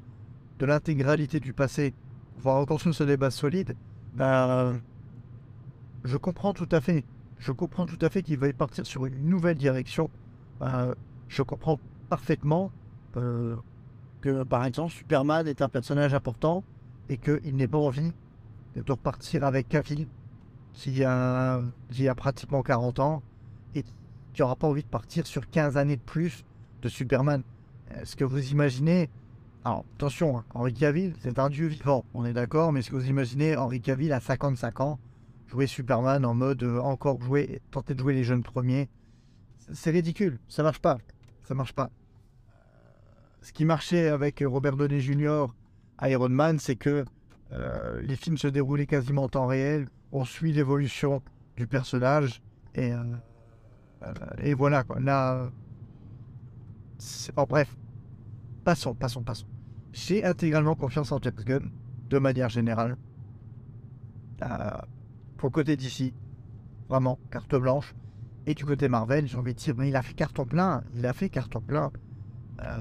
de 0.59 0.65
l'intégralité 0.65 1.39
du 1.39 1.53
passé, 1.53 1.93
voire 2.37 2.59
reconstruire 2.59 2.95
ce 2.95 3.03
débat 3.03 3.31
solide. 3.31 3.75
Ben, 4.13 4.79
je 6.03 6.17
comprends 6.17 6.53
tout 6.53 6.69
à 6.71 6.81
fait. 6.81 7.03
Je 7.39 7.51
comprends 7.51 7.85
tout 7.85 7.97
à 8.01 8.09
fait 8.09 8.21
qu'il 8.21 8.37
va 8.37 8.51
partir 8.53 8.85
sur 8.85 9.05
une 9.05 9.25
nouvelle 9.25 9.57
direction. 9.57 10.09
Ben, 10.59 10.93
je 11.27 11.41
comprends 11.41 11.79
parfaitement 12.09 12.71
euh, 13.17 13.55
que, 14.21 14.43
par 14.43 14.65
exemple, 14.65 14.91
Superman 14.91 15.47
est 15.47 15.61
un 15.61 15.69
personnage 15.69 16.13
important 16.13 16.63
et 17.11 17.17
qu'il 17.17 17.55
n'ait 17.57 17.67
pas 17.67 17.77
envie 17.77 18.13
de 18.75 18.91
repartir 18.91 19.43
avec 19.43 19.67
Cavill 19.67 20.07
qui 20.73 21.03
a, 21.03 21.57
a 21.59 22.15
pratiquement 22.15 22.63
40 22.63 22.99
ans 22.99 23.21
et 23.75 23.83
qui 23.83 24.41
n'aura 24.41 24.55
pas 24.55 24.67
envie 24.67 24.81
de 24.81 24.87
partir 24.87 25.27
sur 25.27 25.49
15 25.49 25.75
années 25.75 25.97
de 25.97 26.01
plus 26.01 26.45
de 26.81 26.87
Superman. 26.87 27.43
Est-ce 27.99 28.15
que 28.15 28.23
vous 28.23 28.51
imaginez 28.51 29.09
Alors, 29.65 29.83
attention, 29.95 30.37
hein, 30.37 30.45
Henri 30.53 30.73
Cavill, 30.73 31.13
c'est 31.19 31.37
un 31.37 31.49
dieu 31.49 31.67
vivant, 31.67 32.05
on 32.13 32.23
est 32.23 32.31
d'accord, 32.31 32.71
mais 32.71 32.79
est-ce 32.79 32.89
que 32.89 32.95
vous 32.95 33.09
imaginez 33.09 33.57
Henri 33.57 33.81
Cavill 33.81 34.13
à 34.13 34.21
55 34.21 34.79
ans 34.79 34.97
jouer 35.47 35.67
Superman 35.67 36.23
en 36.23 36.33
mode 36.33 36.63
euh, 36.63 36.79
encore 36.79 37.21
jouer, 37.21 37.61
tenter 37.71 37.93
de 37.93 37.99
jouer 37.99 38.13
les 38.13 38.23
jeunes 38.23 38.43
premiers? 38.43 38.87
C'est 39.73 39.91
ridicule, 39.91 40.39
ça 40.47 40.63
marche 40.63 40.79
pas. 40.79 40.97
Ça 41.43 41.55
marche 41.55 41.73
pas. 41.73 41.89
Ce 43.41 43.51
qui 43.51 43.65
marchait 43.65 44.07
avec 44.07 44.41
Robert 44.45 44.77
Downey 44.77 45.01
Jr. 45.01 45.47
Iron 46.03 46.29
Man, 46.29 46.59
c'est 46.59 46.75
que 46.75 47.05
euh, 47.51 48.01
les 48.01 48.15
films 48.15 48.37
se 48.37 48.47
déroulaient 48.47 48.87
quasiment 48.87 49.23
en 49.23 49.29
temps 49.29 49.47
réel. 49.47 49.87
On 50.11 50.25
suit 50.25 50.51
l'évolution 50.51 51.21
du 51.57 51.67
personnage 51.67 52.41
et, 52.75 52.93
euh, 52.93 53.03
et 54.39 54.53
voilà 54.53 54.83
quoi. 54.83 54.99
Là, 54.99 55.49
en 57.35 57.43
bref, 57.43 57.75
passons, 58.63 58.93
passons, 58.93 59.23
passons. 59.23 59.47
J'ai 59.91 60.23
intégralement 60.23 60.75
confiance 60.75 61.11
en 61.11 61.19
James 61.21 61.33
Gunn, 61.45 61.71
de 62.09 62.17
manière 62.19 62.49
générale. 62.49 62.97
Euh, 64.41 64.47
pour 65.37 65.51
côté 65.51 65.75
d'ici, 65.75 66.13
vraiment, 66.89 67.19
carte 67.31 67.55
blanche. 67.55 67.93
Et 68.45 68.53
du 68.53 68.65
côté 68.65 68.89
Marvel, 68.89 69.27
j'ai 69.27 69.37
envie 69.37 69.53
de 69.53 69.59
dire, 69.59 69.75
mais 69.77 69.89
il 69.89 69.95
a 69.95 70.01
fait 70.01 70.13
carton 70.13 70.45
plein, 70.45 70.83
il 70.95 71.05
a 71.05 71.13
fait 71.13 71.29
carton 71.29 71.61
plein. 71.61 71.91
Euh, 72.61 72.77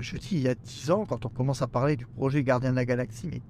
je 0.00 0.16
dis, 0.16 0.36
il 0.36 0.42
y 0.42 0.48
a 0.48 0.54
10 0.54 0.90
ans, 0.90 1.06
quand 1.06 1.26
on 1.26 1.28
commence 1.28 1.62
à 1.62 1.66
parler 1.66 1.96
du 1.96 2.06
projet 2.06 2.42
Gardien 2.42 2.70
de 2.70 2.76
la 2.76 2.84
Galaxie, 2.84 3.28
mais 3.30 3.42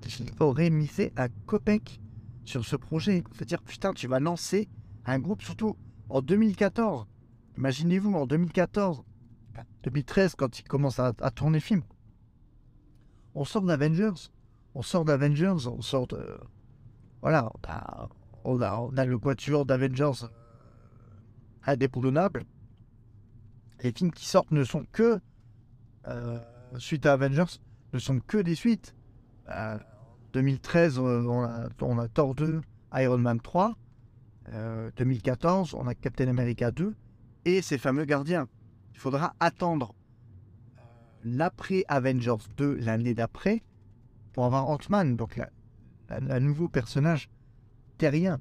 qui 0.00 0.26
aurait 0.40 0.70
misé 0.70 1.12
un 1.16 1.28
copec 1.46 2.00
sur 2.44 2.64
ce 2.64 2.76
projet? 2.76 3.22
C'est-à-dire, 3.32 3.62
putain, 3.62 3.92
tu 3.92 4.08
vas 4.08 4.20
lancer 4.20 4.68
un 5.06 5.18
groupe, 5.18 5.42
surtout 5.42 5.76
en 6.08 6.22
2014. 6.22 7.06
Imaginez-vous, 7.56 8.12
en 8.14 8.26
2014, 8.26 9.02
2013, 9.84 10.34
quand 10.36 10.58
il 10.58 10.64
commence 10.64 10.98
à, 10.98 11.12
tourner 11.34 11.58
le 11.58 11.62
film. 11.62 11.82
On 13.34 13.44
sort 13.44 13.62
d'Avengers. 13.62 14.30
On 14.74 14.82
sort 14.82 15.04
d'Avengers, 15.04 15.66
on 15.66 15.82
sort 15.82 16.06
de. 16.06 16.38
Voilà, 17.20 17.50
on 18.44 18.60
a, 18.62 18.78
on 18.78 18.90
le 18.90 19.18
quatuor 19.18 19.66
d'Avengers 19.66 20.26
indéboulonnable. 21.64 22.44
Les 23.82 23.92
films 23.92 24.12
qui 24.12 24.26
sortent 24.26 24.50
ne 24.52 24.64
sont 24.64 24.84
que. 24.92 25.20
Euh, 26.08 26.38
suite 26.78 27.06
à 27.06 27.12
Avengers, 27.12 27.58
ne 27.92 27.98
sont 27.98 28.20
que 28.20 28.38
des 28.38 28.54
suites. 28.54 28.94
Euh, 29.50 29.78
2013, 30.32 30.98
on 30.98 31.42
a, 31.42 31.68
on 31.80 31.98
a 31.98 32.08
Thor 32.08 32.34
2, 32.34 32.60
Iron 32.94 33.18
Man 33.18 33.40
3. 33.40 33.76
2014, 34.96 35.74
on 35.74 35.86
a 35.86 35.94
Captain 35.94 36.28
America 36.28 36.70
2 36.70 36.94
et 37.44 37.62
ces 37.62 37.78
fameux 37.78 38.04
gardiens. 38.04 38.48
Il 38.92 38.98
faudra 38.98 39.34
attendre 39.40 39.94
euh, 40.76 40.80
l'après 41.24 41.84
Avengers 41.88 42.44
2, 42.56 42.74
l'année 42.74 43.14
d'après, 43.14 43.62
pour 44.32 44.44
avoir 44.44 44.68
Ant-Man, 44.68 45.16
donc 45.16 45.40
un 46.10 46.40
nouveau 46.40 46.68
personnage 46.68 47.30
terrien. 47.98 48.40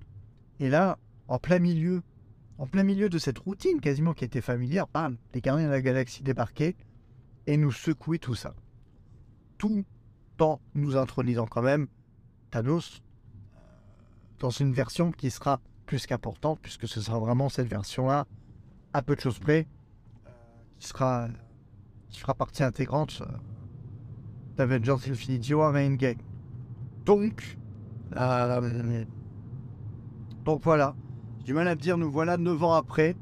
Et 0.59 0.69
là, 0.69 0.97
en 1.27 1.39
plein 1.39 1.59
milieu, 1.59 2.01
en 2.61 2.67
plein 2.67 2.83
milieu 2.83 3.09
de 3.09 3.17
cette 3.17 3.39
routine 3.39 3.81
quasiment 3.81 4.13
qui 4.13 4.23
était 4.23 4.39
familière, 4.39 4.85
bam, 4.87 5.17
les 5.33 5.41
gardiens 5.41 5.65
de 5.65 5.71
la 5.71 5.81
galaxie 5.81 6.21
débarquaient 6.21 6.75
et 7.47 7.57
nous 7.57 7.71
secouaient 7.71 8.19
tout 8.19 8.35
ça. 8.35 8.53
Tout 9.57 9.83
en 10.39 10.61
nous 10.75 10.95
intronisant 10.95 11.47
quand 11.47 11.63
même 11.63 11.87
Thanos 12.51 13.01
euh, 13.55 13.59
dans 14.37 14.51
une 14.51 14.73
version 14.73 15.11
qui 15.11 15.31
sera 15.31 15.59
plus 15.87 16.05
qu'importante, 16.05 16.59
puisque 16.61 16.87
ce 16.87 17.01
sera 17.01 17.17
vraiment 17.17 17.49
cette 17.49 17.67
version-là 17.67 18.27
à 18.93 19.01
peu 19.01 19.15
de 19.15 19.21
choses 19.21 19.39
près, 19.39 19.65
euh, 20.27 20.29
qui 20.77 20.87
sera 20.87 21.29
qui 22.09 22.19
fera 22.19 22.35
partie 22.35 22.61
intégrante 22.61 23.23
euh, 23.23 23.37
d'Avengers 24.57 25.09
Infinity 25.09 25.55
War 25.55 25.73
Endgame. 25.73 26.17
Donc, 27.05 27.57
donc 30.45 30.61
voilà. 30.63 30.95
Du 31.45 31.53
mal 31.53 31.67
à 31.67 31.75
me 31.75 31.79
dire, 31.79 31.97
nous 31.97 32.11
voilà 32.11 32.37
9 32.37 32.63
ans 32.63 32.73
après. 32.73 33.15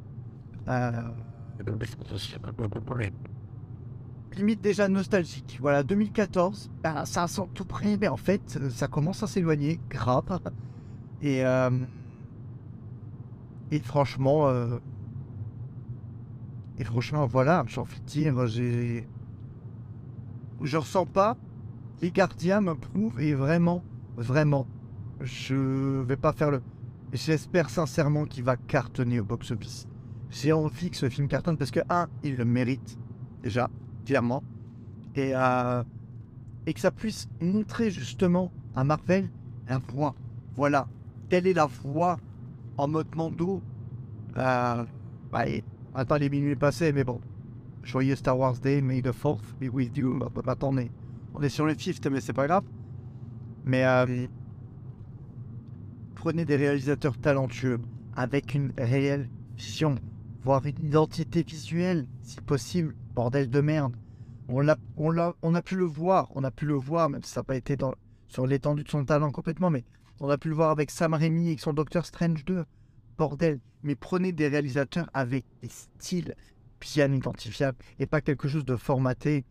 limite 4.38 4.62
déjà 4.62 4.88
nostalgique. 4.88 5.58
Voilà, 5.62 5.84
2014, 5.84 6.72
ben, 6.82 7.04
ça 7.06 7.28
sent 7.28 7.50
tout 7.54 7.66
près, 7.66 7.98
mais 7.98 8.08
en 8.08 8.18
fait, 8.18 8.60
ça 8.70 8.88
commence 8.88 9.22
à 9.24 9.28
s'éloigner, 9.28 9.80
grave. 9.90 10.40
Et, 11.22 11.44
et 13.72 13.80
franchement, 13.80 14.50
et 16.80 16.86
franchement, 16.86 17.26
voilà, 17.28 17.66
j'ai 17.68 17.82
envie 17.82 18.00
de 18.00 18.06
dire, 18.06 18.48
j'ai. 18.48 19.08
Je 20.62 20.78
ressens 20.78 21.06
pas. 21.06 21.36
Les 22.02 22.12
gardiens 22.12 22.62
me 22.62 22.74
prouvent, 22.76 23.20
et 23.20 23.34
vraiment, 23.34 23.84
vraiment, 24.16 24.66
je 25.20 26.02
vais 26.04 26.16
pas 26.16 26.32
faire 26.32 26.52
le. 26.52 26.62
J'espère 27.12 27.70
sincèrement 27.70 28.26
qu'il 28.26 28.44
va 28.44 28.56
cartonner 28.56 29.20
au 29.20 29.26
box-office. 29.26 29.88
J'ai 30.30 30.54
envie 30.54 30.92
que 30.92 30.98
ce 30.98 31.10
film 31.10 31.28
cartonne 31.28 31.58
parce 31.58 31.72
que, 31.72 31.80
un, 31.90 32.08
il 32.24 32.36
le 32.36 32.46
mérite, 32.46 32.98
déjà, 33.42 33.70
clairement. 34.06 34.44
Et, 35.16 35.32
euh, 35.34 35.84
et 36.68 36.74
que 36.74 36.80
ça 36.80 36.92
puisse 36.92 37.28
montrer 37.42 37.90
justement 37.90 38.52
à 38.76 38.84
Marvel 38.84 39.30
un 39.68 39.80
point. 39.80 40.14
Voilà, 40.56 40.88
telle 41.30 41.48
est 41.48 41.54
la 41.54 41.66
voix 41.66 42.18
en 42.78 42.88
mode 42.88 43.16
Mando. 43.16 43.62
Euh, 44.38 44.86
bah, 45.32 45.46
Attends, 45.96 46.16
les 46.16 46.30
minuit 46.30 46.56
passés, 46.56 46.94
mais 46.94 47.04
bon. 47.04 47.20
Joyeux 47.82 48.16
Star 48.16 48.38
Wars 48.38 48.60
Day, 48.60 48.82
May 48.82 49.02
the 49.02 49.08
4th 49.08 49.56
be 49.60 49.74
with 49.74 49.98
you. 49.98 50.20
Bah, 50.20 50.30
bah, 50.34 50.52
attendez, 50.52 50.92
on 51.34 51.42
est 51.42 51.50
sur 51.50 51.66
le 51.66 51.74
fifth, 51.74 52.06
mais 52.08 52.22
c'est 52.22 52.34
pas 52.34 52.46
grave. 52.46 52.64
Mais 53.66 53.84
euh, 53.84 54.28
prenez 56.20 56.44
des 56.44 56.58
réalisateurs 56.58 57.18
talentueux 57.18 57.80
avec 58.14 58.54
une 58.54 58.74
réelle 58.78 59.30
vision, 59.56 59.96
voire 60.44 60.66
une 60.66 60.86
identité 60.86 61.44
visuelle, 61.44 62.08
si 62.24 62.42
possible. 62.42 62.94
Bordel 63.16 63.50
de 63.50 63.62
merde. 63.62 63.96
On 64.50 64.68
a, 64.68 64.76
on, 64.98 65.12
l'a, 65.12 65.34
on 65.42 65.56
a 65.56 65.62
pu 65.62 65.78
le 65.78 65.86
voir, 65.86 66.30
on 66.36 66.44
a 66.44 66.52
pu 66.52 66.66
le 66.66 66.74
voir, 66.74 67.10
même 67.10 67.24
si 67.24 67.32
ça 67.32 67.40
n'a 67.40 67.46
pas 67.46 67.56
été 67.56 67.78
sur 68.28 68.46
l'étendue 68.46 68.84
de 68.84 68.90
son 68.90 69.06
talent 69.06 69.32
complètement, 69.32 69.70
mais 69.70 69.86
on 70.20 70.30
a 70.30 70.38
pu 70.38 70.50
le 70.50 70.56
voir 70.56 70.72
avec 70.72 70.92
Sam 70.92 71.14
Raimi 71.14 71.52
et 71.52 71.58
son 71.58 71.72
Doctor 71.72 72.06
Strange 72.06 72.44
2 72.44 72.66
bordel, 73.18 73.62
mais 73.84 73.96
prenez 73.96 74.34
des 74.34 74.50
réalisateurs 74.50 75.10
avec 75.14 75.46
des 75.62 75.70
styles 75.70 76.36
bien 76.82 77.14
identifiables 77.14 77.78
et 77.98 78.06
pas 78.06 78.20
quelque 78.20 78.50
chose 78.50 78.66
de 78.66 78.76
formaté. 78.76 79.46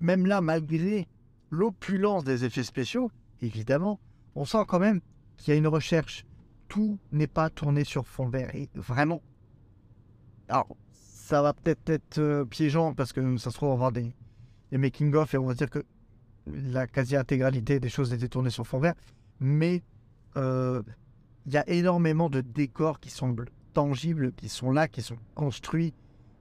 Même 0.00 0.26
là, 0.26 0.42
malgré 0.42 1.08
l'opulence 1.50 2.24
des 2.24 2.44
effets 2.44 2.62
spéciaux, 2.62 3.10
évidemment, 3.40 3.98
on 4.34 4.44
sent 4.44 4.64
quand 4.68 4.80
même 4.80 5.00
qu'il 5.36 5.52
y 5.52 5.54
a 5.54 5.58
une 5.58 5.66
recherche 5.66 6.24
tout 6.68 6.98
n'est 7.12 7.26
pas 7.26 7.50
tourné 7.50 7.84
sur 7.84 8.06
fond 8.06 8.28
vert. 8.28 8.54
Et 8.54 8.68
vraiment. 8.74 9.22
Alors, 10.48 10.76
ça 10.92 11.42
va 11.42 11.52
peut-être 11.52 11.88
être 11.90 12.18
euh, 12.18 12.44
piégeant 12.44 12.94
parce 12.94 13.12
que 13.12 13.36
ça 13.36 13.50
se 13.50 13.56
trouve, 13.56 13.70
on 13.70 13.72
va 13.72 13.78
voir 13.78 13.92
des, 13.92 14.14
des 14.70 14.78
making-of 14.78 15.34
et 15.34 15.38
on 15.38 15.46
va 15.46 15.54
dire 15.54 15.70
que 15.70 15.84
la 16.46 16.86
quasi-intégralité 16.86 17.80
des 17.80 17.88
choses 17.88 18.12
étaient 18.12 18.28
tournées 18.28 18.50
sur 18.50 18.66
fond 18.66 18.78
vert. 18.78 18.94
Mais 19.40 19.82
euh, 20.36 20.82
il 21.46 21.52
y 21.52 21.56
a 21.56 21.68
énormément 21.68 22.30
de 22.30 22.40
décors 22.40 23.00
qui 23.00 23.10
semblent 23.10 23.48
tangibles, 23.74 24.32
qui 24.32 24.48
sont 24.48 24.70
là, 24.70 24.88
qui 24.88 25.02
sont 25.02 25.16
construits. 25.34 25.94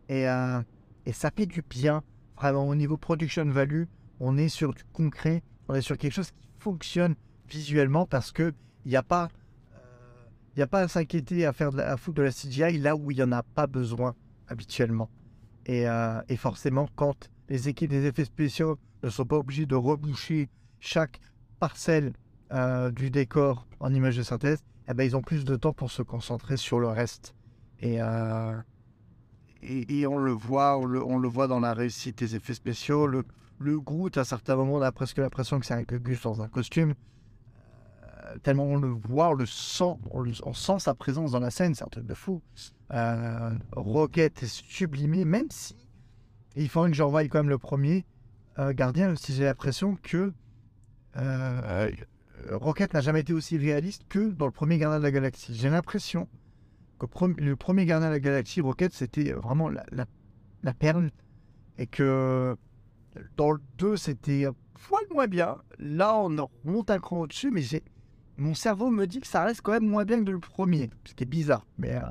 Et, 0.07 0.29
euh, 0.29 0.61
et 1.05 1.13
ça 1.13 1.31
fait 1.35 1.45
du 1.45 1.63
bien. 1.67 2.03
Vraiment, 2.37 2.67
au 2.67 2.75
niveau 2.75 2.97
production 2.97 3.45
value, 3.45 3.83
on 4.19 4.37
est 4.37 4.49
sur 4.49 4.73
du 4.73 4.83
concret, 4.93 5.41
on 5.67 5.75
est 5.75 5.81
sur 5.81 5.97
quelque 5.97 6.13
chose 6.13 6.31
qui 6.31 6.47
fonctionne 6.59 7.15
visuellement 7.47 8.05
parce 8.05 8.31
que 8.31 8.53
il 8.85 8.89
n'y 8.89 8.97
a 8.97 9.03
pas 9.03 9.29
il 10.55 10.61
a 10.61 10.67
pas 10.67 10.81
à 10.81 10.87
s'inquiéter 10.87 11.45
à 11.45 11.53
faire 11.53 11.71
de 11.71 11.77
la, 11.77 11.91
à 11.91 11.97
foutre 11.97 12.17
de 12.17 12.23
la 12.23 12.31
CGI 12.31 12.77
là 12.77 12.95
où 12.95 13.11
il 13.11 13.17
n'y 13.17 13.23
en 13.23 13.31
a 13.31 13.43
pas 13.43 13.67
besoin 13.67 14.15
habituellement. 14.47 15.09
Et, 15.65 15.87
euh, 15.87 16.21
et, 16.29 16.37
forcément, 16.37 16.87
quand 16.95 17.29
les 17.49 17.67
équipes 17.67 17.89
des 17.89 18.05
effets 18.05 18.25
spéciaux 18.25 18.77
ne 19.03 19.09
sont 19.09 19.25
pas 19.25 19.37
obligées 19.37 19.65
de 19.65 19.75
reboucher 19.75 20.49
chaque 20.79 21.19
parcelle 21.59 22.13
euh, 22.53 22.91
du 22.91 23.09
décor 23.09 23.67
en 23.79 23.93
image 23.93 24.17
de 24.17 24.23
synthèse, 24.23 24.63
eh 24.87 24.93
ben, 24.93 25.03
ils 25.03 25.15
ont 25.15 25.21
plus 25.21 25.43
de 25.43 25.55
temps 25.55 25.73
pour 25.73 25.91
se 25.91 26.03
concentrer 26.03 26.57
sur 26.57 26.79
le 26.79 26.87
reste. 26.87 27.33
Et, 27.79 28.01
euh, 28.01 28.55
et, 29.63 30.05
on 30.05 30.17
le 30.17 30.31
voit, 30.31 30.77
on 30.77 30.85
le, 30.85 31.03
on 31.03 31.17
le, 31.17 31.27
voit 31.27 31.47
dans 31.47 31.59
la 31.59 31.73
réussite 31.73 32.19
des 32.19 32.35
effets 32.35 32.53
spéciaux. 32.53 33.07
Le, 33.07 33.25
le 33.59 33.79
Groot, 33.79 34.15
à 34.17 34.23
certains 34.23 34.55
moments, 34.55 34.75
on 34.75 34.81
a 34.81 34.91
presque 34.91 35.17
l'impression 35.17 35.59
que 35.59 35.65
c'est 35.65 35.73
un 35.73 35.81
Gus 35.81 36.21
dans 36.21 36.41
un 36.41 36.47
costume. 36.47 36.93
Tellement 38.43 38.65
on 38.65 38.77
le 38.77 38.89
voit, 38.89 39.29
on 39.29 39.33
le 39.33 39.45
sent, 39.45 39.95
on, 40.11 40.21
le, 40.21 40.31
on, 40.43 40.53
sent 40.53 40.79
sa 40.79 40.93
présence 40.93 41.31
dans 41.31 41.39
la 41.39 41.51
scène, 41.51 41.75
c'est 41.75 41.83
un 41.83 41.89
truc 41.89 42.05
de 42.05 42.13
fou. 42.13 42.41
Euh, 42.93 43.51
Rocket 43.73 44.43
est 44.43 44.47
sublimé, 44.47 45.25
même 45.25 45.47
si 45.49 45.75
il 46.55 46.69
faudrait 46.69 46.91
que 46.91 46.95
j'envoie 46.95 47.23
quand 47.25 47.39
même 47.39 47.49
le 47.49 47.57
premier 47.57 48.05
euh, 48.59 48.73
gardien, 48.73 49.15
si 49.15 49.33
j'ai 49.33 49.43
l'impression 49.43 49.97
que 50.01 50.33
euh, 51.17 51.91
Rocket 52.51 52.93
n'a 52.93 53.01
jamais 53.01 53.21
été 53.21 53.33
aussi 53.33 53.57
réaliste 53.57 54.03
que 54.07 54.31
dans 54.31 54.45
le 54.45 54.51
premier 54.51 54.77
gardien 54.77 54.99
de 54.99 55.03
la 55.03 55.11
galaxie. 55.11 55.55
J'ai 55.55 55.69
l'impression 55.69 56.27
que 56.99 57.05
le 57.25 57.55
premier 57.55 57.85
gardien 57.85 58.09
de 58.09 58.13
la 58.13 58.19
galaxie, 58.19 58.61
Rocket, 58.61 58.93
c'était 58.93 59.31
vraiment 59.33 59.69
la, 59.69 59.85
la, 59.91 60.05
la, 60.63 60.73
perle 60.73 61.11
et 61.77 61.87
que 61.87 62.55
dans 63.37 63.51
le 63.51 63.59
2, 63.77 63.97
c'était 63.97 64.45
un 64.45 64.55
poil 64.87 65.03
moins 65.11 65.27
bien. 65.27 65.57
Là, 65.79 66.17
on 66.17 66.49
remonte 66.63 66.89
un 66.89 66.99
cran 66.99 67.21
au-dessus, 67.21 67.51
mais 67.51 67.61
j'ai 67.61 67.83
mon 68.37 68.53
cerveau 68.53 68.89
me 68.89 69.05
dit 69.05 69.21
que 69.21 69.27
ça 69.27 69.43
reste 69.43 69.61
quand 69.61 69.71
même 69.71 69.87
moins 69.87 70.05
bien 70.05 70.23
que 70.23 70.31
le 70.31 70.39
premier, 70.39 70.89
ce 71.05 71.13
qui 71.13 71.23
est 71.23 71.27
bizarre, 71.27 71.65
mais 71.77 71.95
euh, 71.95 72.01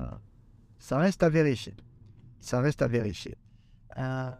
ça 0.78 0.98
reste 0.98 1.22
à 1.22 1.28
vérifier. 1.28 1.74
Ça 2.40 2.60
reste 2.60 2.82
à 2.82 2.88
vérifier. 2.88 3.36
Euh... 3.98 4.30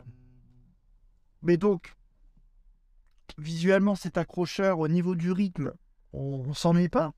Mais 1.43 1.57
donc, 1.57 1.95
visuellement, 3.39 3.95
c'est 3.95 4.17
accrocheur 4.17 4.79
au 4.79 4.89
niveau 4.89 5.15
du 5.15 5.31
rythme. 5.31 5.73
On, 6.13 6.45
on 6.49 6.55
s'ennuie 6.55 6.89
pas. 6.89 7.13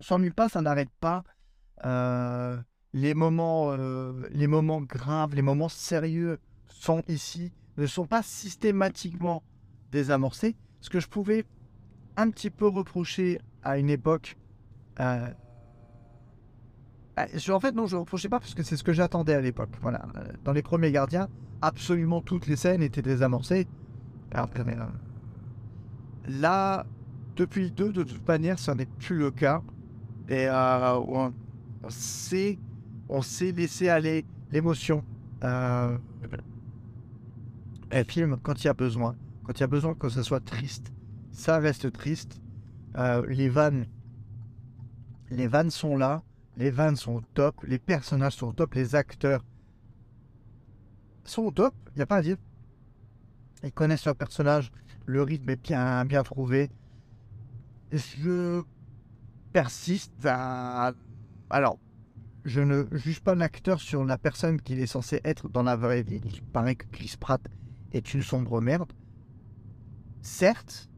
On 0.00 0.04
s'ennuie 0.04 0.30
pas, 0.30 0.48
ça 0.48 0.62
n'arrête 0.62 0.90
pas. 1.00 1.22
Euh, 1.84 2.60
les 2.92 3.14
moments, 3.14 3.74
les 4.30 4.46
moments 4.46 4.82
graves, 4.82 5.34
les 5.34 5.42
moments 5.42 5.68
sérieux 5.68 6.38
sont 6.68 7.02
ici, 7.08 7.52
ne 7.78 7.86
sont 7.86 8.06
pas 8.06 8.22
systématiquement 8.22 9.42
désamorcés. 9.90 10.56
Ce 10.80 10.90
que 10.90 11.00
je 11.00 11.08
pouvais 11.08 11.44
un 12.16 12.30
petit 12.30 12.50
peu 12.50 12.66
reprocher 12.66 13.40
à 13.62 13.78
une 13.78 13.90
époque. 13.90 14.36
Euh... 15.00 15.28
En 17.50 17.60
fait, 17.60 17.72
non, 17.72 17.86
je 17.86 17.96
ne 17.96 18.00
reprochais 18.00 18.28
pas 18.28 18.40
parce 18.40 18.54
que 18.54 18.62
c'est 18.62 18.76
ce 18.76 18.82
que 18.82 18.92
j'attendais 18.92 19.34
à 19.34 19.40
l'époque. 19.40 19.70
Voilà. 19.82 20.06
Dans 20.44 20.52
les 20.52 20.62
premiers 20.62 20.92
gardiens, 20.92 21.28
absolument 21.60 22.20
toutes 22.20 22.46
les 22.46 22.56
scènes 22.56 22.82
étaient 22.82 23.02
désamorcées. 23.02 23.66
Euh... 24.34 24.46
là, 26.28 26.86
depuis 27.36 27.70
2, 27.70 27.92
de 27.92 28.02
toute 28.02 28.26
manière, 28.26 28.58
ça 28.58 28.74
n'est 28.74 28.86
plus 28.86 29.18
le 29.18 29.30
cas. 29.30 29.62
Et 30.28 30.46
euh, 30.48 31.30
on 33.08 33.22
s'est 33.22 33.52
laissé 33.52 33.88
aller 33.88 34.24
l'émotion. 34.50 35.04
Euh, 35.44 35.98
un 37.90 38.04
film, 38.04 38.38
quand 38.42 38.62
il 38.62 38.66
y 38.66 38.70
a 38.70 38.74
besoin, 38.74 39.16
quand 39.44 39.52
il 39.58 39.60
y 39.60 39.64
a 39.64 39.68
besoin 39.68 39.94
que 39.94 40.08
ce 40.08 40.22
soit 40.22 40.40
triste, 40.40 40.92
ça 41.30 41.58
reste 41.58 41.92
triste. 41.92 42.40
Euh, 42.96 43.24
les 43.26 43.48
vannes, 43.48 43.86
les 45.30 45.46
vannes 45.46 45.70
sont 45.70 45.96
là, 45.96 46.22
les 46.56 46.70
vannes 46.70 46.96
sont 46.96 47.22
top, 47.34 47.62
les 47.64 47.78
personnages 47.78 48.34
sont 48.34 48.52
top, 48.52 48.74
les 48.74 48.94
acteurs 48.94 49.44
sont 51.24 51.50
top, 51.50 51.74
il 51.94 51.98
n'y 51.98 52.02
a 52.02 52.06
pas 52.06 52.16
à 52.16 52.22
dire. 52.22 52.36
Ils 53.64 53.72
connaissent 53.72 54.04
leur 54.04 54.16
personnage, 54.16 54.70
le 55.06 55.22
rythme 55.22 55.50
est 55.50 55.62
bien, 55.62 56.04
bien 56.04 56.22
trouvé. 56.22 56.70
Je 57.92 58.62
persiste 59.52 60.26
à... 60.26 60.92
Alors, 61.50 61.78
je 62.44 62.60
ne 62.60 62.84
juge 62.92 63.20
pas 63.20 63.34
l'acteur 63.34 63.80
sur 63.80 64.04
la 64.04 64.18
personne 64.18 64.60
qu'il 64.60 64.80
est 64.80 64.86
censé 64.86 65.20
être 65.24 65.48
dans 65.48 65.62
la 65.62 65.76
vraie 65.76 66.02
vie. 66.02 66.20
Il 66.24 66.42
paraît 66.42 66.74
que 66.74 66.86
Chris 66.86 67.14
Pratt 67.18 67.40
est 67.92 68.14
une 68.14 68.22
sombre 68.22 68.60
merde. 68.60 68.92
Certes, 70.22 70.90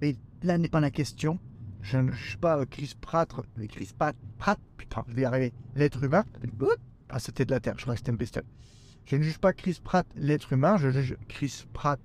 mais 0.00 0.16
là 0.42 0.58
n'est 0.58 0.68
pas 0.68 0.80
la 0.80 0.90
question. 0.90 1.38
Je 1.82 1.98
ne 1.98 2.10
juge 2.10 2.38
pas 2.38 2.64
Chris 2.66 2.94
Pratt, 3.00 3.32
Chris 3.68 3.92
Pratt, 3.96 4.16
Pratt 4.38 4.58
putain, 4.76 5.04
je 5.08 5.14
vais 5.14 5.22
y 5.22 5.24
arriver, 5.24 5.52
l'être 5.74 6.02
humain. 6.02 6.24
Ah, 7.08 7.18
c'était 7.18 7.44
de 7.44 7.50
la 7.50 7.60
Terre, 7.60 7.78
je 7.78 7.86
une 8.08 8.16
bestiole. 8.16 8.44
Je 9.06 9.16
ne 9.16 9.22
juge 9.22 9.38
pas 9.38 9.52
Chris 9.52 9.80
Pratt, 9.82 10.06
l'être 10.16 10.52
humain, 10.52 10.76
je 10.76 10.90
juge 10.90 11.16
Chris 11.28 11.64
Pratt, 11.72 12.00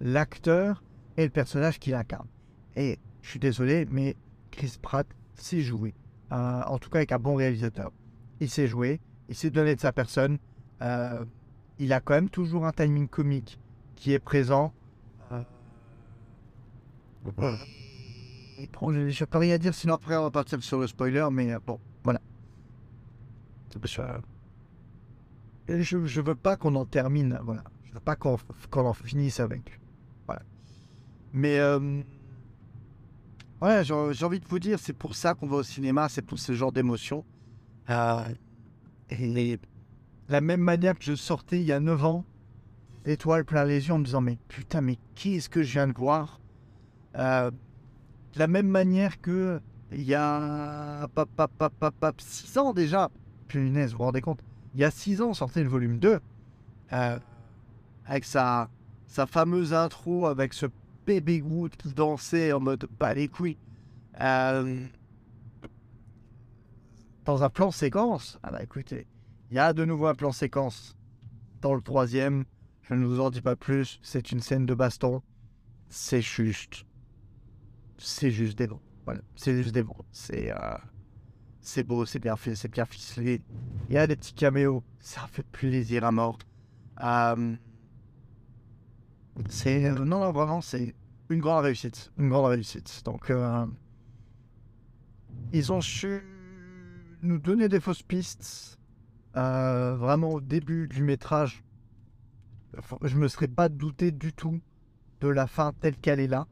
l'acteur 0.00 0.82
et 1.16 1.24
le 1.24 1.30
personnage 1.30 1.78
qu'il 1.78 1.94
incarne. 1.94 2.26
Et 2.74 2.98
je 3.22 3.30
suis 3.30 3.38
désolé, 3.38 3.86
mais 3.90 4.16
Chris 4.50 4.76
Pratt 4.80 5.06
sait 5.34 5.60
jouer. 5.60 5.94
Euh, 6.32 6.62
en 6.66 6.78
tout 6.78 6.90
cas, 6.90 6.98
avec 6.98 7.12
un 7.12 7.18
bon 7.18 7.34
réalisateur. 7.34 7.92
Il 8.40 8.50
sait 8.50 8.66
jouer, 8.66 9.00
il 9.28 9.34
sait 9.34 9.50
donner 9.50 9.74
de 9.74 9.80
sa 9.80 9.92
personne. 9.92 10.38
Euh, 10.82 11.24
il 11.78 11.92
a 11.92 12.00
quand 12.00 12.14
même 12.14 12.30
toujours 12.30 12.66
un 12.66 12.72
timing 12.72 13.08
comique 13.08 13.58
qui 13.94 14.12
est 14.12 14.18
présent. 14.18 14.72
Bon, 17.24 18.92
je 18.92 19.20
n'ai 19.20 19.26
pas 19.26 19.38
rien 19.38 19.54
à 19.54 19.58
dire, 19.58 19.74
sinon 19.74 19.94
après 19.94 20.16
on 20.16 20.22
va 20.22 20.30
partir 20.30 20.62
sur 20.62 20.80
le 20.80 20.86
spoiler, 20.86 21.26
mais 21.30 21.52
euh, 21.52 21.58
bon, 21.64 21.78
voilà. 22.02 22.20
Je 25.68 25.96
ne 25.96 26.22
veux 26.22 26.34
pas 26.34 26.56
qu'on 26.56 26.74
en 26.74 26.84
termine, 26.84 27.38
voilà. 27.44 27.62
Je 27.84 27.92
veux 27.92 28.00
pas 28.00 28.16
qu'on 28.16 28.36
qu 28.36 28.78
en 28.78 28.92
finisse 28.92 29.40
avec. 29.40 29.78
Voilà. 30.26 30.42
Mais, 31.32 31.58
euh, 31.58 32.02
ouais, 33.62 33.84
j'ai 33.84 34.24
envie 34.24 34.40
de 34.40 34.48
vous 34.48 34.58
dire, 34.58 34.78
c'est 34.78 34.92
pour 34.92 35.14
ça 35.14 35.34
qu'on 35.34 35.46
va 35.46 35.58
au 35.58 35.62
cinéma, 35.62 36.08
c'est 36.08 36.22
pour 36.22 36.38
ce 36.38 36.52
genre 36.52 36.72
d'émotion. 36.72 37.24
Euh, 37.90 38.24
et 39.10 39.58
la 40.28 40.40
même 40.40 40.60
manière 40.60 40.98
que 40.98 41.04
je 41.04 41.14
sortais 41.14 41.60
il 41.60 41.66
y 41.66 41.72
a 41.72 41.80
9 41.80 42.04
ans, 42.04 42.24
étoile 43.04 43.44
plein 43.44 43.64
les 43.64 43.86
yeux 43.86 43.94
en 43.94 43.98
me 43.98 44.04
disant, 44.04 44.20
mais 44.20 44.38
putain, 44.48 44.80
mais 44.80 44.98
qu'est-ce 45.14 45.48
que 45.48 45.62
je 45.62 45.72
viens 45.72 45.86
de 45.88 45.94
voir? 45.96 46.40
Euh, 47.16 47.50
de 47.50 48.38
la 48.38 48.46
même 48.46 48.68
manière 48.68 49.20
que 49.20 49.60
il 49.92 50.02
y 50.02 50.14
a 50.14 51.08
6 52.18 52.58
ans 52.58 52.72
déjà, 52.72 53.10
punaise, 53.48 53.92
vous 53.92 53.98
vous 53.98 54.04
rendez 54.04 54.20
compte, 54.20 54.40
il 54.74 54.80
y 54.80 54.84
a 54.84 54.90
6 54.90 55.22
ans 55.22 55.34
sortait 55.34 55.62
le 55.62 55.68
volume 55.68 55.98
2, 55.98 56.20
euh, 56.92 57.18
avec 58.04 58.24
sa, 58.24 58.68
sa 59.06 59.26
fameuse 59.26 59.72
intro, 59.72 60.26
avec 60.26 60.52
ce 60.52 60.66
bébé 61.06 61.40
Groot 61.40 61.74
qui 61.76 61.88
dansait 61.92 62.52
en 62.52 62.60
mode 62.60 62.86
pas 62.98 63.14
les 63.14 63.28
couilles. 63.28 63.56
Euh, 64.20 64.84
dans 67.24 67.42
un 67.42 67.50
plan 67.50 67.70
séquence, 67.70 68.38
ah 68.42 68.50
bah 68.50 68.62
écoutez, 68.62 69.06
il 69.50 69.56
y 69.56 69.60
a 69.60 69.72
de 69.72 69.84
nouveau 69.84 70.06
un 70.06 70.14
plan 70.14 70.32
séquence 70.32 70.96
dans 71.60 71.74
le 71.74 71.80
troisième, 71.80 72.44
je 72.82 72.94
ne 72.94 73.06
vous 73.06 73.20
en 73.20 73.30
dis 73.30 73.40
pas 73.40 73.56
plus, 73.56 73.98
c'est 74.02 74.32
une 74.32 74.40
scène 74.40 74.66
de 74.66 74.74
baston, 74.74 75.22
c'est 75.88 76.22
juste 76.22 76.84
c'est 77.98 78.30
juste 78.30 78.56
des 78.56 78.66
bons. 78.66 78.80
Voilà, 79.04 79.20
c'est 79.36 79.62
juste 79.62 79.74
des. 79.74 79.84
C'est 80.12 80.52
euh, 80.52 80.76
c'est 81.60 81.82
beau, 81.82 82.06
c'est 82.06 82.18
bien 82.18 82.36
fait, 82.36 82.54
c'est 82.54 82.70
bien 82.70 82.84
ficelé. 82.84 83.42
Il 83.88 83.94
y 83.94 83.98
a 83.98 84.06
des 84.06 84.16
petits 84.16 84.32
caméos, 84.32 84.82
ça 85.00 85.26
fait 85.30 85.44
plaisir 85.44 86.04
à 86.04 86.12
mort. 86.12 86.38
Euh, 87.02 87.56
c'est 89.48 89.86
euh, 89.86 90.04
non, 90.04 90.20
non, 90.20 90.32
vraiment, 90.32 90.60
c'est 90.60 90.94
une 91.28 91.40
grande 91.40 91.64
réussite, 91.64 92.12
une 92.18 92.28
grande 92.28 92.46
réussite. 92.46 93.02
Donc, 93.04 93.32
ils 95.52 95.72
ont 95.72 95.80
su 95.80 96.22
nous 97.22 97.38
donner 97.38 97.68
des 97.68 97.80
fausses 97.80 98.02
pistes. 98.02 98.78
Vraiment 99.34 100.30
au 100.30 100.40
début 100.40 100.88
du 100.88 101.02
métrage, 101.02 101.62
je 103.02 103.16
me 103.16 103.28
serais 103.28 103.46
pas 103.46 103.68
douté 103.68 104.10
du 104.10 104.32
tout 104.32 104.60
de 105.20 105.28
la 105.28 105.46
fin 105.46 105.72
telle 105.80 105.96
qu'elle 105.96 106.20
est 106.20 106.26
là. 106.26 106.46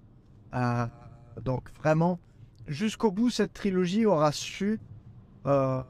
Donc 1.42 1.68
vraiment, 1.78 2.18
jusqu'au 2.66 3.10
bout, 3.10 3.30
cette 3.30 3.52
trilogie 3.52 4.06
aura 4.06 4.32
su 4.32 4.80
euh, 5.46 5.82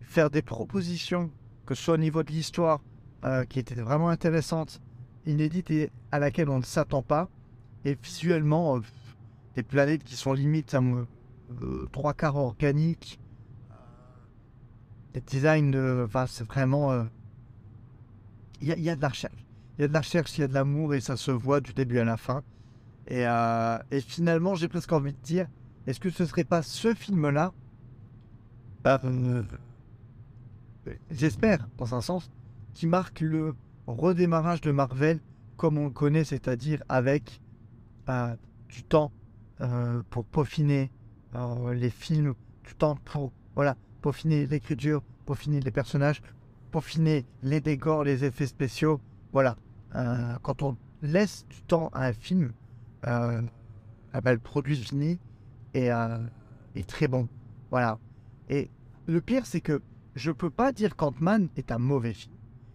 faire 0.00 0.30
des 0.30 0.42
propositions, 0.42 1.30
que 1.66 1.74
ce 1.74 1.82
soit 1.84 1.94
au 1.94 1.98
niveau 1.98 2.22
de 2.22 2.30
l'histoire, 2.30 2.80
euh, 3.24 3.44
qui 3.44 3.58
était 3.58 3.74
vraiment 3.74 4.08
intéressante, 4.08 4.80
inédite 5.26 5.70
et 5.70 5.90
à 6.12 6.18
laquelle 6.18 6.50
on 6.50 6.58
ne 6.58 6.64
s'attend 6.64 7.02
pas, 7.02 7.28
et 7.84 7.96
visuellement, 8.02 8.76
euh, 8.76 8.80
des 9.54 9.62
planètes 9.62 10.04
qui 10.04 10.16
sont 10.16 10.32
limite 10.32 10.74
à 10.74 10.80
trois 11.92 12.14
quarts 12.14 12.36
organiques, 12.36 13.20
des 15.12 15.20
designs, 15.20 15.70
c'est 16.26 16.44
vraiment. 16.44 17.06
il 18.60 18.66
y 18.66 18.90
a 18.90 18.96
de 18.96 19.00
la 19.00 19.08
recherche. 19.08 19.46
Il 19.78 19.82
y 19.82 19.84
a 19.84 19.88
de 19.88 19.92
la 19.92 20.00
recherche, 20.00 20.36
il 20.36 20.40
y 20.40 20.44
a 20.44 20.48
de 20.48 20.54
l'amour, 20.54 20.92
et 20.94 21.00
ça 21.00 21.16
se 21.16 21.30
voit 21.30 21.60
du 21.60 21.72
début 21.72 22.00
à 22.00 22.04
la 22.04 22.16
fin. 22.16 22.42
Et, 23.08 23.26
euh, 23.26 23.78
et 23.90 24.00
finalement, 24.00 24.54
j'ai 24.54 24.68
presque 24.68 24.92
envie 24.92 25.12
de 25.12 25.22
dire 25.22 25.46
est-ce 25.86 26.00
que 26.00 26.10
ce 26.10 26.24
serait 26.24 26.44
pas 26.44 26.62
ce 26.62 26.94
film-là? 26.94 27.52
Euh, 28.86 29.42
J'espère, 31.10 31.68
dans 31.78 31.94
un 31.94 32.00
sens, 32.00 32.30
qui 32.72 32.86
marque 32.86 33.20
le 33.20 33.54
redémarrage 33.86 34.60
de 34.60 34.70
Marvel 34.70 35.20
comme 35.56 35.78
on 35.78 35.84
le 35.84 35.90
connaît, 35.90 36.24
c'est-à-dire 36.24 36.82
avec 36.88 37.40
euh, 38.08 38.34
du 38.68 38.82
temps 38.82 39.12
pour 40.10 40.24
peaufiner 40.26 40.90
les 41.72 41.88
films, 41.88 42.34
du 42.64 42.74
temps 42.74 42.96
pour 43.04 43.32
voilà, 43.54 43.76
peaufiner 44.02 44.46
l'écriture, 44.46 45.02
peaufiner 45.24 45.60
les 45.60 45.70
personnages, 45.70 46.20
peaufiner 46.70 47.24
les 47.42 47.60
décors, 47.60 48.04
les 48.04 48.24
effets 48.24 48.46
spéciaux. 48.46 49.00
Voilà. 49.32 49.56
Quand 50.42 50.62
on 50.62 50.76
laisse 51.00 51.46
du 51.48 51.62
temps 51.62 51.88
à 51.94 52.06
un 52.06 52.12
film, 52.12 52.52
euh, 53.06 53.42
ah 54.12 54.20
ben, 54.20 54.32
le 54.32 54.38
produit 54.38 54.76
fini 54.76 55.18
est, 55.74 55.90
euh, 55.90 56.18
est 56.74 56.88
très 56.88 57.08
bon. 57.08 57.28
Voilà. 57.70 57.98
Et 58.48 58.70
le 59.06 59.20
pire, 59.20 59.46
c'est 59.46 59.60
que 59.60 59.82
je 60.14 60.30
peux 60.30 60.50
pas 60.50 60.72
dire 60.72 60.96
qu'Ant-Man 60.96 61.48
est 61.56 61.72
un 61.72 61.78
mauvais 61.78 62.14
film. 62.14 62.34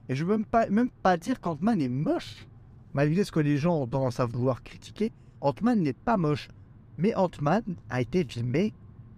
Et 0.10 0.16
je 0.16 0.26
veux 0.26 0.38
même 0.38 0.46
pas, 0.46 0.68
même 0.70 0.90
pas 0.90 1.18
dire 1.18 1.40
qu'Ant-Man 1.40 1.82
est 1.82 1.90
moche. 1.90 2.48
Malgré 2.94 3.24
ce 3.24 3.32
que 3.32 3.40
les 3.40 3.58
gens 3.58 3.82
ont 3.82 3.88
tendance 3.88 4.20
à 4.20 4.26
vouloir 4.26 4.64
critiquer, 4.64 5.12
Ant-Man 5.42 5.82
n'est 5.82 5.94
pas 5.94 6.18
moche. 6.18 6.50
Mais 6.98 7.16
Ant-Man 7.16 7.64
a 7.90 8.02
été 8.02 8.26
filmé, 8.26 8.74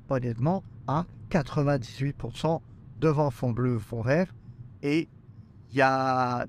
honnêtement, 0.10 0.64
à 0.88 1.06
98% 1.32 2.62
devant 3.00 3.32
fond 3.32 3.52
bleu, 3.52 3.80
fond 3.80 4.02
vert. 4.02 4.34
Et 4.84 5.08
il 5.72 5.78
y 5.78 5.82
a, 5.82 6.46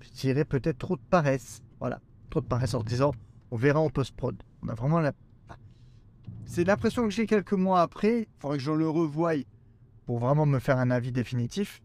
je 0.00 0.10
dirais, 0.10 0.44
peut-être 0.44 0.78
trop 0.78 0.96
de 0.96 1.02
paresse. 1.10 1.62
Voilà, 1.80 2.00
trop 2.30 2.40
de 2.40 2.46
paresse 2.46 2.74
en 2.74 2.82
disant, 2.82 3.12
on 3.54 3.56
verra 3.56 3.78
en 3.78 3.88
post-prod. 3.88 4.42
On 4.64 4.68
a 4.68 4.74
vraiment 4.74 4.98
la... 4.98 5.12
C'est 6.44 6.64
l'impression 6.64 7.04
que 7.04 7.10
j'ai 7.10 7.24
quelques 7.24 7.52
mois 7.52 7.82
après. 7.82 8.22
Il 8.22 8.26
faudrait 8.40 8.58
que 8.58 8.64
je 8.64 8.72
le 8.72 8.88
revoie 8.88 9.34
pour 10.06 10.18
vraiment 10.18 10.44
me 10.44 10.58
faire 10.58 10.80
un 10.80 10.90
avis 10.90 11.12
définitif. 11.12 11.80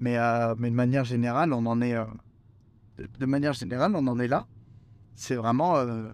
Mais, 0.00 0.18
euh, 0.18 0.56
de 0.56 0.68
manière 0.70 1.04
générale, 1.04 1.52
on 1.52 1.64
en 1.66 1.80
est... 1.80 1.94
euh, 1.94 2.06
de, 3.20 3.26
manière 3.26 3.52
générale, 3.52 3.94
on 3.94 4.04
en 4.08 4.18
est 4.18 4.26
là. 4.26 4.48
C'est 5.14 5.36
vraiment... 5.36 5.76
euh, 5.76 6.10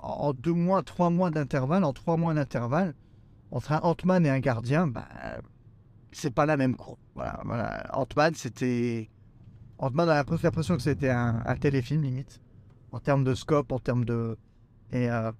en 0.00 0.32
deux 0.32 0.52
mois, 0.52 0.82
trois 0.82 1.10
mois 1.10 1.30
d'intervalle, 1.30 1.84
en 1.84 1.92
trois 1.92 2.16
mois 2.16 2.34
d'intervalle, 2.34 2.92
entre 3.52 3.70
un 3.70 3.78
Ant-Man 3.84 4.26
et 4.26 4.30
un 4.30 4.40
gardien, 4.40 4.88
bah, 4.88 5.06
c'est 6.10 6.34
pas 6.34 6.44
la 6.44 6.56
même 6.56 6.74
courbe. 6.74 6.98
Voilà, 7.14 7.40
voilà. 7.44 7.88
Ant-Man, 7.96 8.34
c'était... 8.34 9.08
Ant-Man 9.78 10.08
a 10.08 10.24
l'impression 10.24 10.74
que 10.74 10.82
c'était 10.82 11.10
un, 11.10 11.40
un 11.46 11.54
téléfilm, 11.54 12.02
limite. 12.02 12.41
En 12.92 13.00
termes 13.00 13.24
de 13.24 13.34
scope, 13.34 13.72
en 13.72 13.78
termes 13.78 14.04
de... 14.04 14.36
Et, 14.92 15.10
euh, 15.10 15.32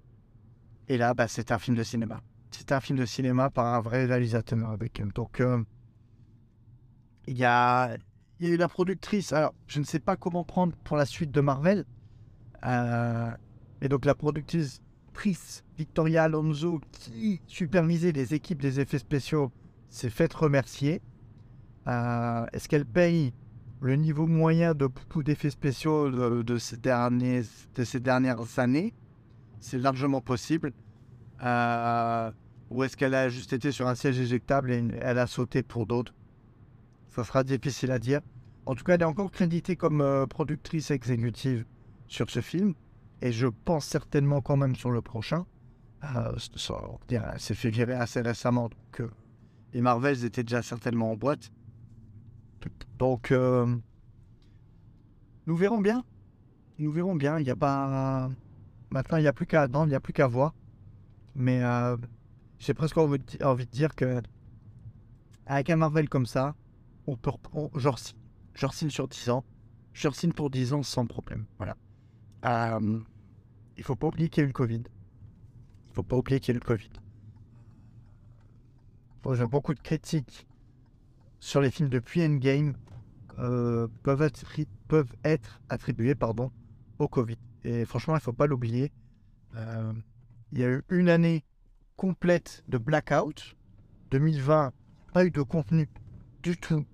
et 0.87 0.97
là, 0.97 1.13
bah, 1.13 1.27
c'est 1.27 1.51
un 1.51 1.59
film 1.59 1.77
de 1.77 1.83
cinéma. 1.83 2.21
C'est 2.51 2.71
un 2.71 2.79
film 2.79 2.99
de 2.99 3.05
cinéma 3.05 3.49
par 3.49 3.67
un 3.67 3.79
vrai 3.79 4.05
réalisateur 4.05 4.69
avec 4.69 4.99
eux. 5.01 5.09
Donc, 5.15 5.39
euh, 5.39 5.63
il 7.27 7.37
y, 7.37 7.45
a, 7.45 7.95
y 8.39 8.47
a 8.47 8.49
eu 8.49 8.57
la 8.57 8.67
productrice. 8.67 9.31
Alors, 9.33 9.53
je 9.67 9.79
ne 9.79 9.85
sais 9.85 9.99
pas 9.99 10.15
comment 10.17 10.43
prendre 10.43 10.75
pour 10.83 10.97
la 10.97 11.05
suite 11.05 11.31
de 11.31 11.41
Marvel. 11.41 11.85
Euh, 12.65 13.31
et 13.81 13.89
donc, 13.89 14.05
la 14.05 14.15
productrice 14.15 14.81
Victoria 15.77 16.23
Alonso, 16.23 16.81
qui 16.91 17.39
supervisait 17.47 18.11
les 18.11 18.33
équipes 18.33 18.61
des 18.61 18.79
effets 18.79 18.99
spéciaux, 18.99 19.51
s'est 19.89 20.09
faite 20.09 20.33
remercier. 20.33 21.01
Euh, 21.87 22.45
Est-ce 22.51 22.67
qu'elle 22.67 22.85
paye 22.85 23.33
le 23.83 23.97
niveau 23.97 24.27
moyen 24.27 24.73
de 24.73 24.87
beaucoup 24.87 25.23
d'effets 25.23 25.49
spéciaux 25.49 26.09
de, 26.43 26.57
ces 26.57 26.77
dernières 26.77 28.59
années 28.59 28.93
C'est 29.59 29.77
largement 29.77 30.21
possible. 30.21 30.71
Euh, 31.43 32.31
ou 32.69 32.83
est-ce 32.83 32.95
qu'elle 32.95 33.13
a 33.13 33.27
juste 33.27 33.51
été 33.51 33.71
sur 33.73 33.87
un 33.87 33.95
siège 33.95 34.19
éjectable 34.19 34.71
et 34.71 34.83
elle 35.01 35.19
a 35.19 35.27
sauté 35.27 35.63
pour 35.63 35.85
d'autres? 35.85 36.13
Ça 37.09 37.23
sera 37.25 37.43
difficile 37.43 37.91
à 37.91 37.99
dire. 37.99 38.21
En 38.65 38.73
tout 38.73 38.85
cas, 38.85 38.93
elle 38.95 39.01
est 39.01 39.05
encore 39.05 39.31
créditée 39.31 39.75
comme 39.75 39.99
euh, 39.99 40.25
productrice 40.25 40.89
exécutive 40.89 41.65
sur 42.07 42.29
ce 42.29 42.39
film. 42.39 42.73
Et 43.21 43.33
je 43.33 43.47
pense 43.47 43.85
certainement 43.85 44.41
quand 44.41 44.55
même 44.57 44.75
sur 44.75 44.91
le 44.91 45.01
prochain. 45.01 45.45
Euh, 46.03 46.33
ça- 46.55 46.81
on 46.89 46.99
dire, 47.07 47.23
elle 47.33 47.39
s'est 47.39 47.53
fait 47.53 47.69
virer 47.69 47.93
assez 47.93 48.21
récemment. 48.21 48.69
Donc, 48.69 49.01
euh, 49.01 49.09
les 49.73 49.81
Marvels 49.81 50.23
étaient 50.23 50.43
déjà 50.43 50.61
certainement 50.61 51.11
en 51.11 51.15
boîte. 51.17 51.51
Donc, 52.97 53.31
euh, 53.31 53.75
nous 55.45 55.55
verrons 55.55 55.81
bien. 55.81 56.03
Nous 56.79 56.91
verrons 56.91 57.15
bien. 57.15 57.39
Il 57.39 57.43
n'y 57.43 57.51
a 57.51 57.55
pas. 57.55 58.29
Maintenant, 58.89 59.17
il 59.17 59.21
n'y 59.21 59.27
a 59.27 59.33
plus 59.33 59.45
qu'à 59.45 59.63
attendre, 59.63 59.87
il 59.87 59.89
n'y 59.89 59.95
a 59.95 59.99
plus 59.99 60.13
qu'à 60.13 60.27
voir. 60.27 60.53
Mais 61.35 61.63
euh, 61.63 61.97
j'ai 62.59 62.73
presque 62.73 62.97
envie 62.97 63.19
de, 63.19 63.63
dire 63.65 63.95
que 63.95 64.21
avec 65.45 65.69
un 65.69 65.75
Marvel 65.75 66.07
comme 66.09 66.25
ça, 66.25 66.55
on 67.07 67.15
peut 67.15 67.31
reprendre. 67.31 67.77
Genre, 67.77 67.99
genre 68.53 68.73
signe 68.73 68.89
sur 68.89 69.07
10 69.07 69.29
ans. 69.29 69.43
Je 69.93 70.09
signe 70.09 70.31
pour 70.31 70.49
10 70.49 70.73
ans 70.73 70.83
sans 70.83 71.05
problème. 71.05 71.45
Voilà. 71.57 71.75
Euh, 72.45 72.99
il 73.77 73.83
faut 73.83 73.95
pas 73.95 74.07
oublier 74.07 74.29
qu'il 74.29 74.41
y 74.41 74.43
a 74.43 74.45
eu 74.45 74.47
le 74.47 74.53
Covid. 74.53 74.83
Il 75.87 75.93
faut 75.93 76.03
pas 76.03 76.17
oublier 76.17 76.39
qu'il 76.39 76.53
y 76.53 76.55
a 76.55 76.57
eu 76.57 76.61
le 76.61 76.65
Covid. 76.65 76.89
J'ai 79.33 79.47
beaucoup 79.47 79.73
de 79.73 79.79
critiques 79.79 80.47
sur 81.43 81.59
les 81.59 81.71
films 81.71 81.89
depuis 81.89 82.23
Endgame 82.23 82.73
euh, 83.37 83.89
peuvent, 84.01 84.21
être, 84.21 84.45
peuvent 84.87 85.13
être 85.25 85.61
attribués 85.67 86.15
pardon, 86.15 86.51
au 86.99 87.09
Covid. 87.09 87.37
Et 87.65 87.83
franchement, 87.83 88.15
il 88.15 88.21
faut 88.21 88.31
pas 88.31 88.47
l'oublier. 88.47 88.93
Euh, 89.57 89.91
il 90.53 90.59
y 90.59 90.63
a 90.63 90.69
eu 90.69 90.83
une 90.89 91.09
année 91.09 91.43
complète 91.97 92.63
de 92.69 92.77
blackout. 92.77 93.57
2020, 94.11 94.71
pas 95.13 95.25
eu 95.25 95.31
de 95.31 95.41
contenu 95.41 95.89
du 96.43 96.55
tout 96.55 96.85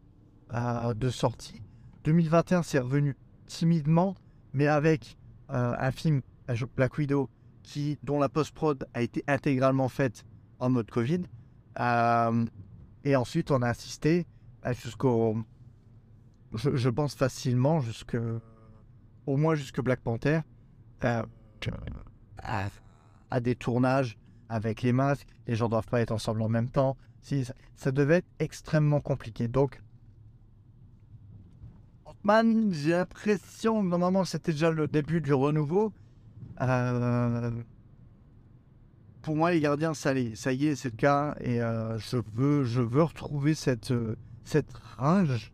euh, 0.55 0.95
de 0.95 1.11
sortie. 1.11 1.61
2021, 2.05 2.63
c'est 2.63 2.79
revenu 2.79 3.15
timidement, 3.45 4.15
mais 4.53 4.65
avec 4.65 5.15
un 5.47 5.91
film, 5.91 6.21
Black 6.75 6.97
Widow, 6.97 7.29
qui, 7.61 7.99
dont 8.03 8.19
la 8.19 8.29
post-prod 8.29 8.87
a 8.95 9.01
été 9.03 9.23
intégralement 9.27 9.89
faite 9.89 10.25
en 10.59 10.71
mode 10.71 10.89
Covid. 10.89 11.21
Et 13.03 13.15
ensuite, 13.15 13.51
on 13.51 13.61
a 13.61 13.67
assisté 13.67 14.27
jusqu'au. 14.73 15.37
Je, 16.53 16.75
je 16.75 16.89
pense 16.89 17.15
facilement 17.15 17.79
jusque. 17.81 18.17
Au 19.25 19.37
moins 19.37 19.55
jusque 19.55 19.81
Black 19.81 20.01
Panther. 20.01 20.41
euh, 21.03 21.23
à, 23.31 23.39
des 23.39 23.55
tournages 23.55 24.17
avec 24.49 24.81
les 24.81 24.91
masques. 24.91 25.27
Les 25.47 25.55
gens 25.55 25.69
doivent 25.69 25.87
pas 25.87 26.01
être 26.01 26.11
ensemble 26.11 26.41
en 26.41 26.49
même 26.49 26.69
temps. 26.69 26.97
Si, 27.21 27.45
ça, 27.75 27.91
devait 27.91 28.17
être 28.17 28.29
extrêmement 28.39 29.01
compliqué. 29.01 29.47
Donc. 29.47 29.81
Ant-Man, 32.05 32.73
j'ai 32.73 32.91
l'impression 32.91 33.83
normalement 33.83 34.25
c'était 34.25 34.51
déjà 34.51 34.71
le 34.71 34.87
début 34.87 35.21
du 35.21 35.33
renouveau. 35.33 35.93
Euh, 36.61 37.51
pour 39.21 39.35
moi, 39.35 39.51
les 39.51 39.59
gardiens, 39.59 39.93
ça, 39.93 40.13
ça 40.35 40.53
y 40.53 40.67
est, 40.67 40.75
c'est 40.75 40.91
le 40.91 40.97
cas. 40.97 41.35
Et 41.41 41.61
euh, 41.61 41.97
je, 41.99 42.17
veux, 42.33 42.63
je 42.63 42.81
veux 42.81 43.03
retrouver 43.03 43.53
cette, 43.53 43.93
cette 44.49 44.73
rage, 44.97 45.51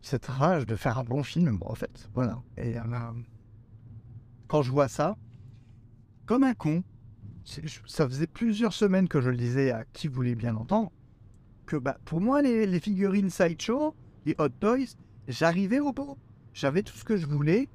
cette 0.00 0.26
rage 0.26 0.64
de 0.64 0.76
faire 0.76 0.98
un 0.98 1.04
bon 1.04 1.24
film, 1.24 1.58
en 1.62 1.74
fait. 1.74 2.08
Voilà. 2.14 2.40
Et 2.56 2.78
euh, 2.78 2.82
quand 4.46 4.62
je 4.62 4.70
vois 4.70 4.86
ça, 4.86 5.16
comme 6.24 6.44
un 6.44 6.54
con, 6.54 6.84
ça 7.44 8.08
faisait 8.08 8.28
plusieurs 8.28 8.74
semaines 8.74 9.08
que 9.08 9.20
je 9.20 9.30
le 9.30 9.36
disais 9.36 9.72
à 9.72 9.84
qui 9.92 10.06
voulait 10.06 10.36
bien 10.36 10.52
l'entendre, 10.52 10.92
que 11.66 11.76
bah, 11.76 11.98
pour 12.04 12.20
moi, 12.20 12.40
les, 12.40 12.80
figurines 12.80 13.28
Sideshow, 13.28 13.94
les 14.24 14.36
Hot 14.38 14.50
Toys, 14.60 14.94
j'arrivais 15.26 15.80
au 15.80 15.92
bout. 15.92 16.16
J'avais 16.54 16.82
tout 16.82 16.96
ce 16.96 17.04
que 17.04 17.16
je 17.16 17.26
voulais, 17.26 17.68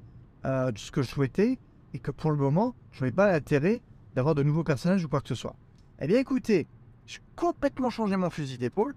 euh, 0.46 0.72
tout 0.72 0.80
ce 0.80 0.90
que 0.90 1.02
je 1.02 1.08
souhaitais, 1.08 1.58
et 1.92 1.98
que 1.98 2.10
pour 2.10 2.30
le 2.30 2.38
moment, 2.38 2.74
je 2.92 3.00
n'avais 3.00 3.14
pas 3.14 3.30
l'intérêt 3.30 3.82
d'avoir 4.14 4.34
de 4.34 4.42
nouveaux 4.42 4.64
personnages 4.64 5.04
ou 5.04 5.08
quoi 5.08 5.20
que 5.20 5.28
ce 5.28 5.34
soit. 5.34 5.56
Eh 6.00 6.06
bien 6.06 6.18
écoutez, 6.18 6.66
j'ai 7.06 7.20
complètement 7.36 7.90
changé 7.90 8.16
mon 8.16 8.30
fusil 8.30 8.56
d'épaule. 8.56 8.94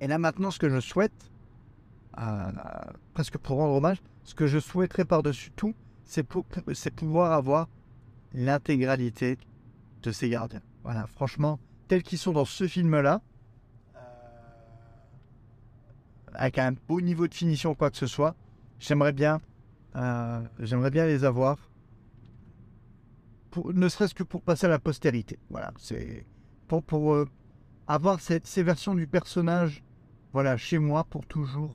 Et 0.00 0.06
là 0.06 0.18
maintenant, 0.18 0.50
ce 0.50 0.58
que 0.58 0.68
je 0.68 0.80
souhaite, 0.80 1.30
euh, 2.18 2.50
presque 3.14 3.38
pour 3.38 3.58
rendre 3.58 3.74
hommage, 3.74 4.02
ce 4.24 4.34
que 4.34 4.46
je 4.46 4.58
souhaiterais 4.58 5.04
par-dessus 5.04 5.50
tout, 5.52 5.74
c'est 6.04 6.22
pouvoir 6.22 7.32
avoir 7.32 7.68
l'intégralité 8.32 9.38
de 10.02 10.12
ces 10.12 10.28
gardiens. 10.28 10.62
Voilà, 10.82 11.06
franchement, 11.06 11.58
tels 11.88 12.02
qu'ils 12.02 12.18
sont 12.18 12.32
dans 12.32 12.44
ce 12.44 12.66
film-là, 12.66 13.22
euh, 13.96 13.98
avec 16.34 16.58
un 16.58 16.72
beau 16.88 17.00
niveau 17.00 17.26
de 17.26 17.34
finition, 17.34 17.74
quoi 17.74 17.90
que 17.90 17.96
ce 17.96 18.06
soit, 18.06 18.36
j'aimerais 18.78 19.12
bien, 19.12 19.40
euh, 19.96 20.40
bien 20.90 21.06
les 21.06 21.24
avoir, 21.24 21.70
ne 23.72 23.88
serait-ce 23.88 24.14
que 24.14 24.22
pour 24.22 24.42
passer 24.42 24.66
à 24.66 24.68
la 24.68 24.78
postérité. 24.78 25.38
Voilà, 25.48 25.72
c'est 25.78 26.26
pour, 26.68 26.82
pour 26.82 27.24
avoir 27.86 28.20
ces 28.20 28.62
versions 28.62 28.94
du 28.94 29.06
personnage, 29.06 29.82
voilà, 30.36 30.58
chez 30.58 30.78
moi 30.78 31.04
pour 31.04 31.24
toujours, 31.24 31.74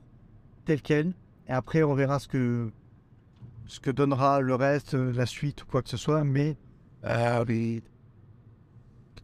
tel 0.66 0.84
quel. 0.84 1.16
Et 1.48 1.52
après, 1.52 1.82
on 1.82 1.96
verra 1.96 2.20
ce 2.20 2.28
que 2.28 2.72
ce 3.66 3.80
que 3.80 3.90
donnera 3.90 4.40
le 4.40 4.54
reste, 4.54 4.94
euh, 4.94 5.12
la 5.14 5.26
suite 5.26 5.64
ou 5.64 5.66
quoi 5.66 5.82
que 5.82 5.90
ce 5.90 5.98
soit. 5.98 6.24
Mais 6.24 6.58
euh, 7.04 7.44
oui. 7.48 7.82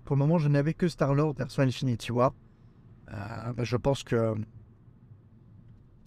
pour 0.06 0.16
le 0.16 0.22
moment, 0.22 0.40
je 0.40 0.50
n'avais 0.50 0.74
que 0.74 0.88
Star-Lord 0.88 1.36
version 1.36 1.62
Infinity 1.62 2.12
War. 2.12 2.34
Euh, 3.14 3.54
ben, 3.54 3.64
je 3.64 3.78
pense 3.78 4.02
que 4.04 4.34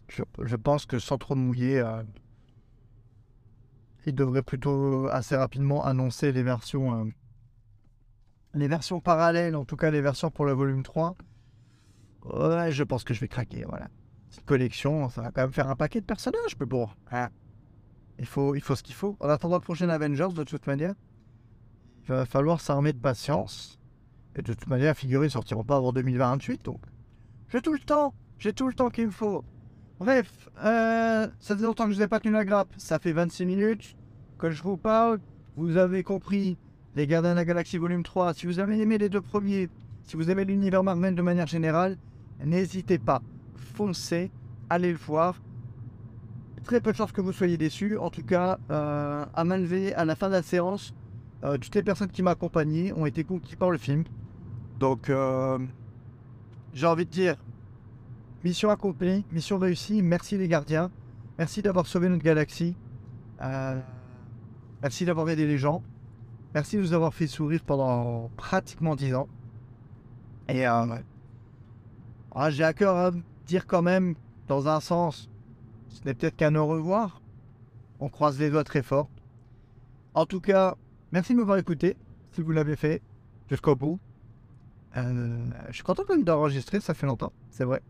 je, 0.08 0.24
je 0.42 0.56
pense 0.56 0.84
que 0.84 0.98
sans 0.98 1.16
trop 1.16 1.36
mouiller, 1.36 1.78
euh, 1.78 2.02
il 4.06 4.16
devrait 4.16 4.42
plutôt 4.42 5.06
assez 5.06 5.36
rapidement 5.36 5.84
annoncer 5.84 6.32
les 6.32 6.42
versions 6.42 7.12
les 8.54 8.66
versions 8.66 8.98
parallèles, 8.98 9.54
en 9.54 9.64
tout 9.64 9.76
cas 9.76 9.92
les 9.92 10.00
versions 10.00 10.32
pour 10.32 10.46
le 10.46 10.52
volume 10.52 10.82
3. 10.82 11.14
Ouais, 12.24 12.70
je 12.72 12.82
pense 12.82 13.04
que 13.04 13.14
je 13.14 13.20
vais 13.20 13.28
craquer, 13.28 13.64
voilà. 13.68 13.88
Cette 14.30 14.44
collection, 14.44 15.08
ça 15.08 15.22
va 15.22 15.30
quand 15.30 15.42
même 15.42 15.52
faire 15.52 15.68
un 15.68 15.76
paquet 15.76 16.00
de 16.00 16.06
personnages, 16.06 16.56
mais 16.58 16.66
bon. 16.66 16.88
hein. 17.10 17.28
Il 18.18 18.26
faut, 18.26 18.54
il 18.54 18.60
faut 18.60 18.76
ce 18.76 18.82
qu'il 18.82 18.94
faut. 18.94 19.16
En 19.20 19.28
attendant 19.28 19.56
le 19.56 19.62
prochain 19.62 19.88
Avengers, 19.88 20.28
de 20.34 20.44
toute 20.44 20.66
manière, 20.66 20.94
il 22.02 22.08
va 22.08 22.26
falloir 22.26 22.60
s'armer 22.60 22.92
de 22.92 22.98
patience. 22.98 23.78
Et 24.36 24.42
de 24.42 24.52
toute 24.52 24.68
manière, 24.68 24.94
figurez, 24.96 25.26
ils 25.26 25.30
sortiront 25.30 25.64
pas 25.64 25.76
avant 25.76 25.92
2028, 25.92 26.64
donc 26.64 26.80
j'ai 27.48 27.60
tout 27.62 27.72
le 27.72 27.80
temps. 27.80 28.14
J'ai 28.38 28.52
tout 28.52 28.68
le 28.68 28.74
temps 28.74 28.90
qu'il 28.90 29.06
me 29.06 29.10
faut. 29.10 29.44
Bref, 29.98 30.48
euh, 30.64 31.26
ça 31.40 31.56
fait 31.56 31.62
longtemps 31.62 31.84
que 31.86 31.90
je 31.92 31.96
vous 31.96 32.02
ai 32.02 32.08
pas 32.08 32.20
tenu 32.20 32.32
la 32.32 32.44
grappe. 32.44 32.72
Ça 32.76 32.98
fait 32.98 33.12
26 33.12 33.44
minutes 33.44 33.96
que 34.38 34.50
je 34.50 34.62
vous 34.62 34.76
parle. 34.76 35.18
Vous 35.56 35.76
avez 35.76 36.02
compris 36.02 36.56
les 36.94 37.06
Gardiens 37.06 37.32
de 37.32 37.36
la 37.36 37.44
Galaxie 37.44 37.76
volume 37.78 38.02
3. 38.02 38.32
Si 38.34 38.46
vous 38.46 38.58
avez 38.60 38.78
aimé 38.80 38.96
les 38.98 39.08
deux 39.08 39.20
premiers, 39.20 39.68
si 40.04 40.16
vous 40.16 40.30
aimez 40.30 40.44
l'univers 40.44 40.82
Marvel 40.82 41.14
de 41.14 41.22
manière 41.22 41.46
générale, 41.48 41.98
n'hésitez 42.44 42.98
pas. 42.98 43.22
Foncez, 43.56 44.30
allez 44.68 44.92
le 44.92 44.98
voir. 44.98 45.40
Très 46.64 46.80
peu 46.80 46.92
de 46.92 46.96
chances 46.96 47.12
que 47.12 47.20
vous 47.20 47.32
soyez 47.32 47.56
déçus. 47.56 47.96
En 47.98 48.10
tout 48.10 48.22
cas, 48.22 48.58
euh, 48.70 49.24
à 49.34 49.44
main 49.44 49.56
levée, 49.56 49.94
à 49.94 50.04
la 50.04 50.14
fin 50.14 50.28
de 50.28 50.34
la 50.34 50.42
séance, 50.42 50.94
euh, 51.44 51.56
toutes 51.56 51.74
les 51.74 51.82
personnes 51.82 52.10
qui 52.10 52.22
m'accompagnaient 52.22 52.92
ont 52.92 53.06
été 53.06 53.24
conquis 53.24 53.56
par 53.56 53.70
le 53.70 53.78
film. 53.78 54.04
Donc, 54.78 55.10
euh, 55.10 55.58
j'ai 56.74 56.86
envie 56.86 57.06
de 57.06 57.10
dire, 57.10 57.36
mission 58.44 58.70
accomplie, 58.70 59.24
mission 59.32 59.58
réussie. 59.58 60.02
Merci 60.02 60.36
les 60.36 60.48
gardiens. 60.48 60.90
Merci 61.38 61.62
d'avoir 61.62 61.86
sauvé 61.86 62.08
notre 62.08 62.22
galaxie. 62.22 62.76
Merci 64.82 65.04
d'avoir 65.04 65.28
aidé 65.30 65.46
les 65.46 65.58
gens. 65.58 65.82
Merci 66.54 66.76
de 66.76 66.82
nous 66.82 66.92
avoir 66.92 67.14
fait 67.14 67.26
sourire 67.26 67.62
pendant 67.64 68.30
pratiquement 68.36 68.94
10 68.94 69.14
ans. 69.14 69.28
Et 70.48 70.68
ouais. 70.68 71.04
Ah, 72.32 72.50
j'ai 72.50 72.64
à 72.64 72.72
cœur 72.72 72.96
à 72.96 73.10
dire 73.46 73.66
quand 73.66 73.82
même, 73.82 74.14
dans 74.46 74.68
un 74.68 74.80
sens, 74.80 75.28
ce 75.88 76.04
n'est 76.04 76.14
peut-être 76.14 76.36
qu'un 76.36 76.54
au 76.54 76.66
revoir. 76.66 77.20
On 77.98 78.08
croise 78.08 78.38
les 78.38 78.50
doigts 78.50 78.64
très 78.64 78.82
fort. 78.82 79.10
En 80.14 80.26
tout 80.26 80.40
cas, 80.40 80.76
merci 81.12 81.32
de 81.32 81.38
m'avoir 81.38 81.58
écouté, 81.58 81.96
si 82.32 82.40
vous 82.40 82.52
l'avez 82.52 82.76
fait, 82.76 83.02
jusqu'au 83.48 83.74
bout. 83.74 83.98
Euh, 84.96 85.44
je 85.68 85.74
suis 85.74 85.82
content 85.82 86.04
même 86.08 86.24
d'enregistrer, 86.24 86.80
ça 86.80 86.94
fait 86.94 87.06
longtemps, 87.06 87.32
c'est 87.50 87.64
vrai. 87.64 87.82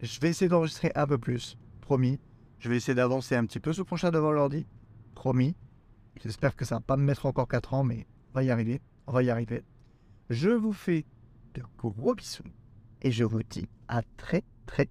Je 0.00 0.18
vais 0.20 0.30
essayer 0.30 0.48
d'enregistrer 0.48 0.92
un 0.94 1.06
peu 1.06 1.18
plus, 1.18 1.56
promis. 1.80 2.18
Je 2.58 2.68
vais 2.68 2.76
essayer 2.76 2.94
d'avancer 2.94 3.34
un 3.34 3.44
petit 3.44 3.60
peu 3.60 3.72
ce 3.72 3.82
prochain 3.82 4.10
devant 4.10 4.30
l'ordi, 4.30 4.66
promis. 5.14 5.56
J'espère 6.22 6.54
que 6.54 6.64
ça 6.64 6.76
va 6.76 6.80
pas 6.80 6.96
me 6.96 7.04
mettre 7.04 7.26
encore 7.26 7.48
4 7.48 7.74
ans, 7.74 7.84
mais 7.84 8.06
on 8.30 8.34
va 8.34 8.44
y 8.44 8.50
arriver, 8.50 8.80
on 9.08 9.12
va 9.12 9.22
y 9.24 9.30
arriver. 9.30 9.64
Je 10.30 10.50
vous 10.50 10.72
fais 10.72 11.04
de 11.54 11.62
gros 11.78 12.14
bisous 12.14 12.44
et 13.02 13.10
je 13.10 13.24
vous 13.24 13.42
dis 13.42 13.68
à 13.88 14.02
très 14.16 14.42
très 14.66 14.88